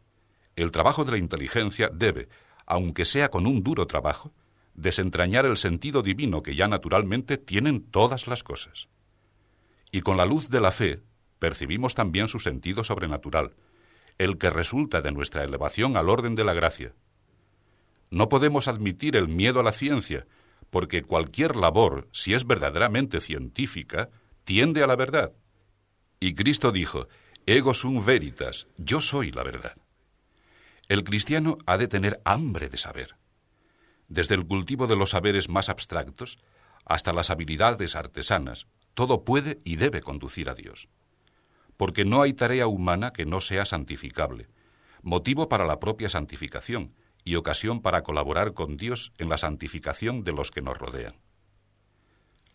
el 0.57 0.71
trabajo 0.71 1.05
de 1.05 1.13
la 1.13 1.19
inteligencia 1.19 1.91
debe, 1.93 2.29
aunque 2.67 3.07
sea 3.07 3.31
con 3.31 3.47
un 3.47 3.63
duro 3.63 3.87
trabajo, 3.87 4.33
desentrañar 4.75 5.47
el 5.47 5.57
sentido 5.57 6.03
divino 6.03 6.43
que 6.43 6.55
ya 6.55 6.69
naturalmente 6.69 7.39
tienen 7.39 7.81
todas 7.81 8.27
las 8.27 8.43
cosas. 8.43 8.89
Y 9.91 10.03
con 10.03 10.17
la 10.17 10.27
luz 10.27 10.49
de 10.49 10.61
la 10.61 10.71
fe 10.71 11.03
percibimos 11.39 11.95
también 11.95 12.29
su 12.29 12.39
sentido 12.39 12.85
sobrenatural, 12.85 13.55
el 14.19 14.39
que 14.39 14.51
resulta 14.51 15.03
de 15.03 15.13
nuestra 15.13 15.45
elevación 15.45 15.97
al 15.97 16.09
orden 16.09 16.35
de 16.35 16.45
la 16.45 16.53
gracia. 16.53 16.95
No 18.11 18.29
podemos 18.29 18.69
admitir 18.69 19.17
el 19.17 19.29
miedo 19.29 19.61
a 19.61 19.63
la 19.63 19.73
ciencia, 19.73 20.27
porque 20.71 21.03
cualquier 21.03 21.57
labor, 21.57 22.09
si 22.13 22.35
es 22.35 22.47
verdaderamente 22.47 23.21
científica, 23.21 24.11
tiende 24.45 24.83
a 24.83 24.87
la 24.87 24.97
verdad. 24.97 25.33
Y 26.19 26.35
Cristo 26.35 26.73
dijo, 26.73 27.09
Ego 27.47 27.75
sum 27.75 28.05
veritas, 28.05 28.67
yo 28.77 29.01
soy 29.01 29.33
la 29.33 29.43
verdad. 29.43 29.77
El 30.89 31.05
cristiano 31.05 31.57
ha 31.67 31.79
de 31.79 31.89
tener 31.89 32.21
hambre 32.25 32.69
de 32.69 32.79
saber. 32.79 33.17
Desde 34.09 34.35
el 34.35 34.47
cultivo 34.47 34.87
de 34.87 34.97
los 34.97 35.11
saberes 35.11 35.49
más 35.49 35.69
abstractos 35.69 36.39
hasta 36.85 37.13
las 37.13 37.31
habilidades 37.31 37.95
artesanas, 37.95 38.67
todo 38.95 39.25
puede 39.25 39.59
y 39.65 39.77
debe 39.77 40.01
conducir 40.01 40.51
a 40.51 40.55
Dios. 40.55 40.89
Porque 41.81 42.05
no 42.05 42.21
hay 42.21 42.35
tarea 42.35 42.67
humana 42.67 43.11
que 43.11 43.25
no 43.25 43.41
sea 43.41 43.65
santificable, 43.65 44.49
motivo 45.01 45.49
para 45.49 45.65
la 45.65 45.81
propia 45.81 46.11
santificación 46.11 46.95
y 47.25 47.37
ocasión 47.37 47.81
para 47.81 48.03
colaborar 48.03 48.53
con 48.53 48.77
Dios 48.77 49.15
en 49.17 49.31
la 49.31 49.39
santificación 49.39 50.23
de 50.23 50.33
los 50.33 50.51
que 50.51 50.61
nos 50.61 50.77
rodean. 50.77 51.15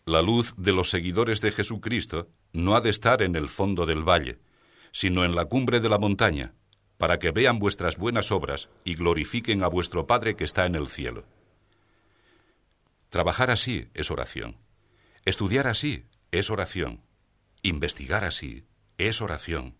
La 0.04 0.22
luz 0.22 0.54
de 0.56 0.72
los 0.72 0.90
seguidores 0.90 1.40
de 1.40 1.50
Jesucristo 1.50 2.28
no 2.52 2.76
ha 2.76 2.80
de 2.80 2.90
estar 2.90 3.20
en 3.20 3.34
el 3.34 3.48
fondo 3.48 3.84
del 3.84 4.08
valle, 4.08 4.38
sino 4.92 5.24
en 5.24 5.34
la 5.34 5.46
cumbre 5.46 5.80
de 5.80 5.88
la 5.88 5.98
montaña, 5.98 6.54
para 6.96 7.18
que 7.18 7.32
vean 7.32 7.58
vuestras 7.58 7.96
buenas 7.96 8.30
obras 8.30 8.68
y 8.84 8.94
glorifiquen 8.94 9.64
a 9.64 9.66
vuestro 9.66 10.06
Padre 10.06 10.36
que 10.36 10.44
está 10.44 10.66
en 10.66 10.76
el 10.76 10.86
cielo. 10.86 11.24
Trabajar 13.10 13.50
así 13.50 13.88
es 13.92 14.12
oración. 14.12 14.56
Estudiar 15.24 15.66
así 15.66 16.06
es 16.30 16.48
oración. 16.48 17.02
Investigar 17.62 18.22
así 18.22 18.64
es 18.98 19.20
oración. 19.20 19.76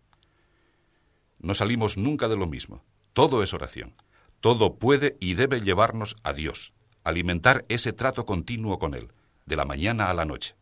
No 1.39 1.55
salimos 1.55 1.97
nunca 1.97 2.29
de 2.29 2.37
lo 2.37 2.47
mismo. 2.47 2.85
Todo 3.13 3.43
es 3.43 3.55
oración. 3.55 3.95
Todo 4.41 4.77
puede 4.77 5.17
y 5.21 5.35
debe 5.35 5.61
llevarnos 5.61 6.17
a 6.23 6.33
Dios, 6.33 6.73
alimentar 7.05 7.65
ese 7.69 7.93
trato 7.93 8.27
continuo 8.27 8.79
con 8.79 8.95
Él, 8.95 9.13
de 9.47 9.57
la 9.57 9.65
mañana 9.65 10.11
a 10.11 10.15
la 10.15 10.25
noche. 10.25 10.55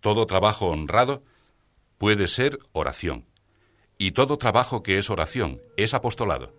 Todo 0.00 0.26
trabajo 0.26 0.68
honrado 0.68 1.22
puede 1.98 2.28
ser 2.28 2.58
oración. 2.72 3.26
Y 3.98 4.12
todo 4.12 4.36
trabajo 4.36 4.82
que 4.82 4.98
es 4.98 5.10
oración 5.10 5.60
es 5.76 5.94
apostolado. 5.94 6.54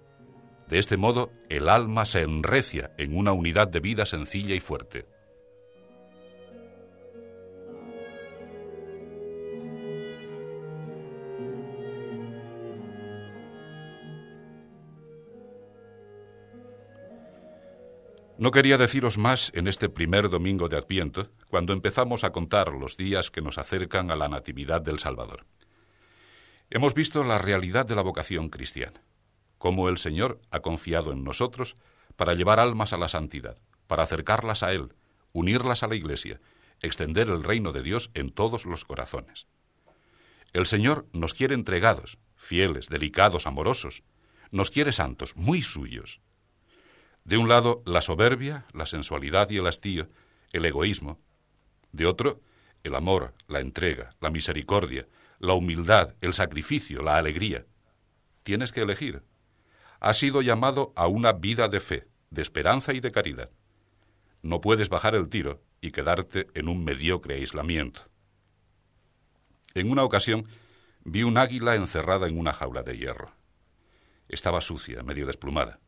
De 0.68 0.80
este 0.80 0.98
modo, 0.98 1.32
el 1.50 1.68
alma 1.68 2.06
se 2.06 2.22
enrecia 2.22 2.94
en 2.98 3.18
una 3.18 3.34
unidad 3.34 3.68
de 3.68 3.82
vida 3.82 4.06
sencilla 4.06 4.56
y 4.56 4.60
fuerte. 4.60 5.06
No 18.44 18.52
quería 18.52 18.78
deciros 18.78 19.18
más 19.18 19.54
en 19.56 19.70
este 19.70 19.88
primer 19.88 20.30
domingo 20.30 20.68
de 20.68 20.76
Adviento, 20.76 21.32
cuando 21.50 21.72
empezamos 21.72 22.26
a 22.26 22.34
contar 22.34 22.74
los 22.74 22.98
días 22.98 23.32
que 23.32 23.42
nos 23.42 23.58
acercan 23.58 24.12
a 24.12 24.18
la 24.18 24.28
Natividad 24.28 24.82
del 24.82 25.00
Salvador. 25.00 25.46
Hemos 26.70 26.94
visto 26.94 27.24
la 27.24 27.38
realidad 27.38 27.86
de 27.86 27.96
la 27.96 28.02
vocación 28.02 28.50
cristiana 28.50 29.02
cómo 29.58 29.88
el 29.88 29.98
Señor 29.98 30.42
ha 30.52 30.60
confiado 30.60 31.14
en 31.14 31.24
nosotros 31.24 31.78
para 32.18 32.34
llevar 32.34 32.60
almas 32.60 32.92
a 32.92 32.98
la 32.98 33.08
santidad, 33.08 33.56
para 33.88 34.04
acercarlas 34.04 34.62
a 34.62 34.74
Él, 34.74 34.94
unirlas 35.32 35.82
a 35.84 35.88
la 35.88 35.96
Iglesia, 35.96 36.42
extender 36.82 37.30
el 37.30 37.46
reino 37.46 37.72
de 37.72 37.82
Dios 37.82 38.12
en 38.14 38.30
todos 38.30 38.66
los 38.66 38.84
corazones. 38.84 39.48
El 40.52 40.66
Señor 40.66 41.08
nos 41.14 41.34
quiere 41.34 41.56
entregados, 41.56 42.18
fieles, 42.36 42.90
delicados, 42.90 43.48
amorosos, 43.48 44.04
nos 44.52 44.70
quiere 44.70 44.92
santos, 44.92 45.34
muy 45.38 45.62
suyos. 45.62 46.20
De 47.24 47.38
un 47.38 47.48
lado, 47.48 47.82
la 47.86 48.02
soberbia, 48.02 48.66
la 48.74 48.86
sensualidad 48.86 49.50
y 49.50 49.58
el 49.58 49.68
hastío, 49.68 50.10
el 50.52 50.66
egoísmo. 50.66 51.20
De 51.92 52.06
otro, 52.06 52.42
el 52.84 52.96
amor, 52.96 53.34
la 53.48 53.60
entrega, 53.60 54.16
la 54.20 54.30
misericordia, 54.30 55.08
la 55.40 55.54
humildad, 55.54 56.16
el 56.22 56.34
sacrificio, 56.34 57.02
la 57.02 57.18
alegría. 57.18 57.66
Tienes 58.44 58.72
que 58.72 58.82
elegir 58.82 59.24
has 60.04 60.18
sido 60.18 60.42
llamado 60.42 60.92
a 60.98 61.08
una 61.08 61.32
vida 61.32 61.70
de 61.70 61.80
fe, 61.80 62.08
de 62.30 62.42
esperanza 62.42 62.94
y 62.94 63.00
de 63.00 63.14
caridad. 63.14 63.50
No 64.42 64.60
puedes 64.60 64.90
bajar 64.90 65.16
el 65.16 65.30
tiro 65.30 65.64
y 65.80 65.92
quedarte 65.92 66.48
en 66.56 66.68
un 66.68 66.84
mediocre 66.84 67.36
aislamiento. 67.36 68.02
En 69.74 69.90
una 69.90 70.04
ocasión 70.04 70.46
vi 71.06 71.24
un 71.24 71.38
águila 71.38 71.76
encerrada 71.76 72.28
en 72.28 72.38
una 72.38 72.52
jaula 72.52 72.84
de 72.84 72.98
hierro. 72.98 73.32
Estaba 74.28 74.60
sucia, 74.60 75.04
medio 75.04 75.26
desplumada. 75.26 75.80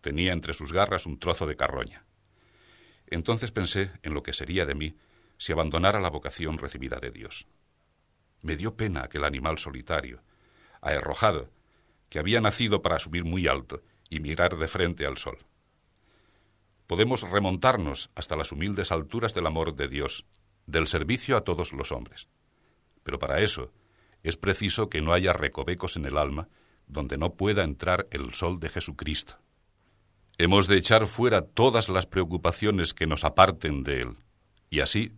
Tenía 0.00 0.32
entre 0.32 0.54
sus 0.54 0.72
garras 0.72 1.06
un 1.06 1.18
trozo 1.18 1.46
de 1.46 1.56
carroña. 1.56 2.04
Entonces 3.06 3.50
pensé 3.50 3.92
en 4.02 4.14
lo 4.14 4.22
que 4.22 4.32
sería 4.32 4.66
de 4.66 4.74
mí 4.74 4.96
si 5.38 5.52
abandonara 5.52 6.00
la 6.00 6.10
vocación 6.10 6.58
recibida 6.58 7.00
de 7.00 7.10
Dios. 7.10 7.46
Me 8.42 8.56
dio 8.56 8.76
pena 8.76 9.04
aquel 9.04 9.24
animal 9.24 9.58
solitario, 9.58 10.22
aherrojado, 10.80 11.50
que 12.08 12.18
había 12.18 12.40
nacido 12.40 12.82
para 12.82 12.98
subir 12.98 13.24
muy 13.24 13.46
alto 13.46 13.82
y 14.08 14.20
mirar 14.20 14.56
de 14.56 14.68
frente 14.68 15.06
al 15.06 15.18
sol. 15.18 15.38
Podemos 16.86 17.22
remontarnos 17.22 18.10
hasta 18.14 18.36
las 18.36 18.52
humildes 18.52 18.90
alturas 18.90 19.34
del 19.34 19.46
amor 19.46 19.76
de 19.76 19.88
Dios, 19.88 20.26
del 20.66 20.88
servicio 20.88 21.36
a 21.36 21.42
todos 21.42 21.72
los 21.72 21.92
hombres. 21.92 22.28
Pero 23.02 23.18
para 23.18 23.40
eso 23.40 23.72
es 24.22 24.36
preciso 24.36 24.90
que 24.90 25.00
no 25.00 25.12
haya 25.12 25.32
recovecos 25.32 25.96
en 25.96 26.06
el 26.06 26.18
alma 26.18 26.48
donde 26.86 27.16
no 27.16 27.34
pueda 27.34 27.62
entrar 27.62 28.08
el 28.10 28.34
sol 28.34 28.58
de 28.58 28.68
Jesucristo. 28.68 29.38
Hemos 30.42 30.68
de 30.68 30.78
echar 30.78 31.06
fuera 31.06 31.42
todas 31.42 31.90
las 31.90 32.06
preocupaciones 32.06 32.94
que 32.94 33.06
nos 33.06 33.24
aparten 33.24 33.82
de 33.82 34.00
Él, 34.00 34.16
y 34.70 34.80
así, 34.80 35.12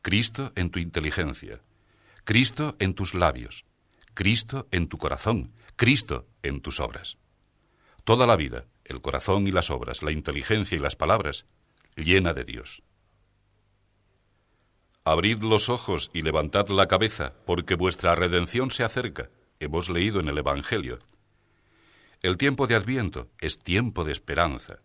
Cristo 0.00 0.52
en 0.54 0.70
tu 0.70 0.78
inteligencia, 0.78 1.60
Cristo 2.22 2.76
en 2.78 2.94
tus 2.94 3.14
labios, 3.14 3.64
Cristo 4.14 4.68
en 4.70 4.86
tu 4.86 4.96
corazón, 4.96 5.52
Cristo 5.74 6.28
en 6.44 6.60
tus 6.60 6.78
obras. 6.78 7.18
Toda 8.04 8.28
la 8.28 8.36
vida, 8.36 8.66
el 8.84 9.00
corazón 9.00 9.48
y 9.48 9.50
las 9.50 9.70
obras, 9.70 10.04
la 10.04 10.12
inteligencia 10.12 10.76
y 10.76 10.78
las 10.78 10.94
palabras, 10.94 11.46
llena 11.96 12.32
de 12.32 12.44
Dios. 12.44 12.84
Abrid 15.02 15.42
los 15.42 15.68
ojos 15.68 16.12
y 16.14 16.22
levantad 16.22 16.68
la 16.68 16.86
cabeza, 16.86 17.34
porque 17.44 17.74
vuestra 17.74 18.14
redención 18.14 18.70
se 18.70 18.84
acerca. 18.84 19.30
hemos 19.58 19.90
leído 19.90 20.20
en 20.20 20.28
el 20.28 20.38
Evangelio. 20.38 21.00
El 22.22 22.36
tiempo 22.36 22.66
de 22.66 22.74
Adviento 22.74 23.30
es 23.40 23.58
tiempo 23.58 24.04
de 24.04 24.12
esperanza. 24.12 24.80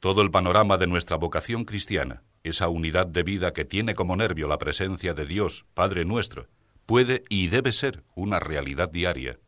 Todo 0.00 0.20
el 0.20 0.30
panorama 0.30 0.76
de 0.76 0.86
nuestra 0.86 1.16
vocación 1.16 1.64
cristiana, 1.64 2.24
esa 2.42 2.68
unidad 2.68 3.06
de 3.06 3.22
vida 3.22 3.54
que 3.54 3.64
tiene 3.64 3.94
como 3.94 4.16
nervio 4.16 4.48
la 4.48 4.58
presencia 4.58 5.14
de 5.14 5.24
Dios, 5.24 5.64
Padre 5.72 6.04
nuestro, 6.04 6.48
puede 6.84 7.24
y 7.30 7.46
debe 7.46 7.72
ser 7.72 8.04
una 8.14 8.38
realidad 8.38 8.90
diaria. 8.90 9.38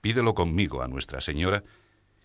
Pídelo 0.00 0.36
conmigo 0.36 0.82
a 0.82 0.88
Nuestra 0.88 1.20
Señora, 1.20 1.64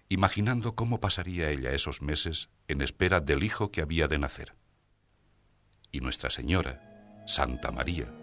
imaginando 0.08 0.76
cómo 0.76 1.00
pasaría 1.00 1.50
ella 1.50 1.74
esos 1.74 2.04
meses 2.04 2.50
en 2.68 2.84
espera 2.84 3.22
del 3.22 3.42
Hijo 3.42 3.72
que 3.72 3.82
había 3.82 4.08
de 4.08 4.20
nacer. 4.20 4.54
Y 5.92 6.00
Nuestra 6.02 6.30
Señora, 6.30 7.24
Santa 7.26 7.72
María, 7.72 8.14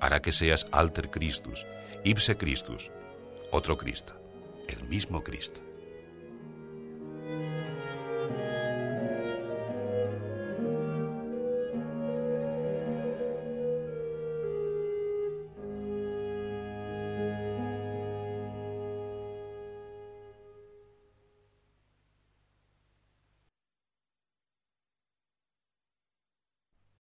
hará 0.00 0.22
que 0.22 0.32
seas 0.32 0.66
alter 0.72 1.10
Christus, 1.10 1.66
ipse 2.02 2.38
Christus, 2.38 2.90
otro 3.50 3.76
Cristo, 3.76 4.15
el 4.74 4.84
mismo 4.88 5.22
Cristo. 5.22 5.65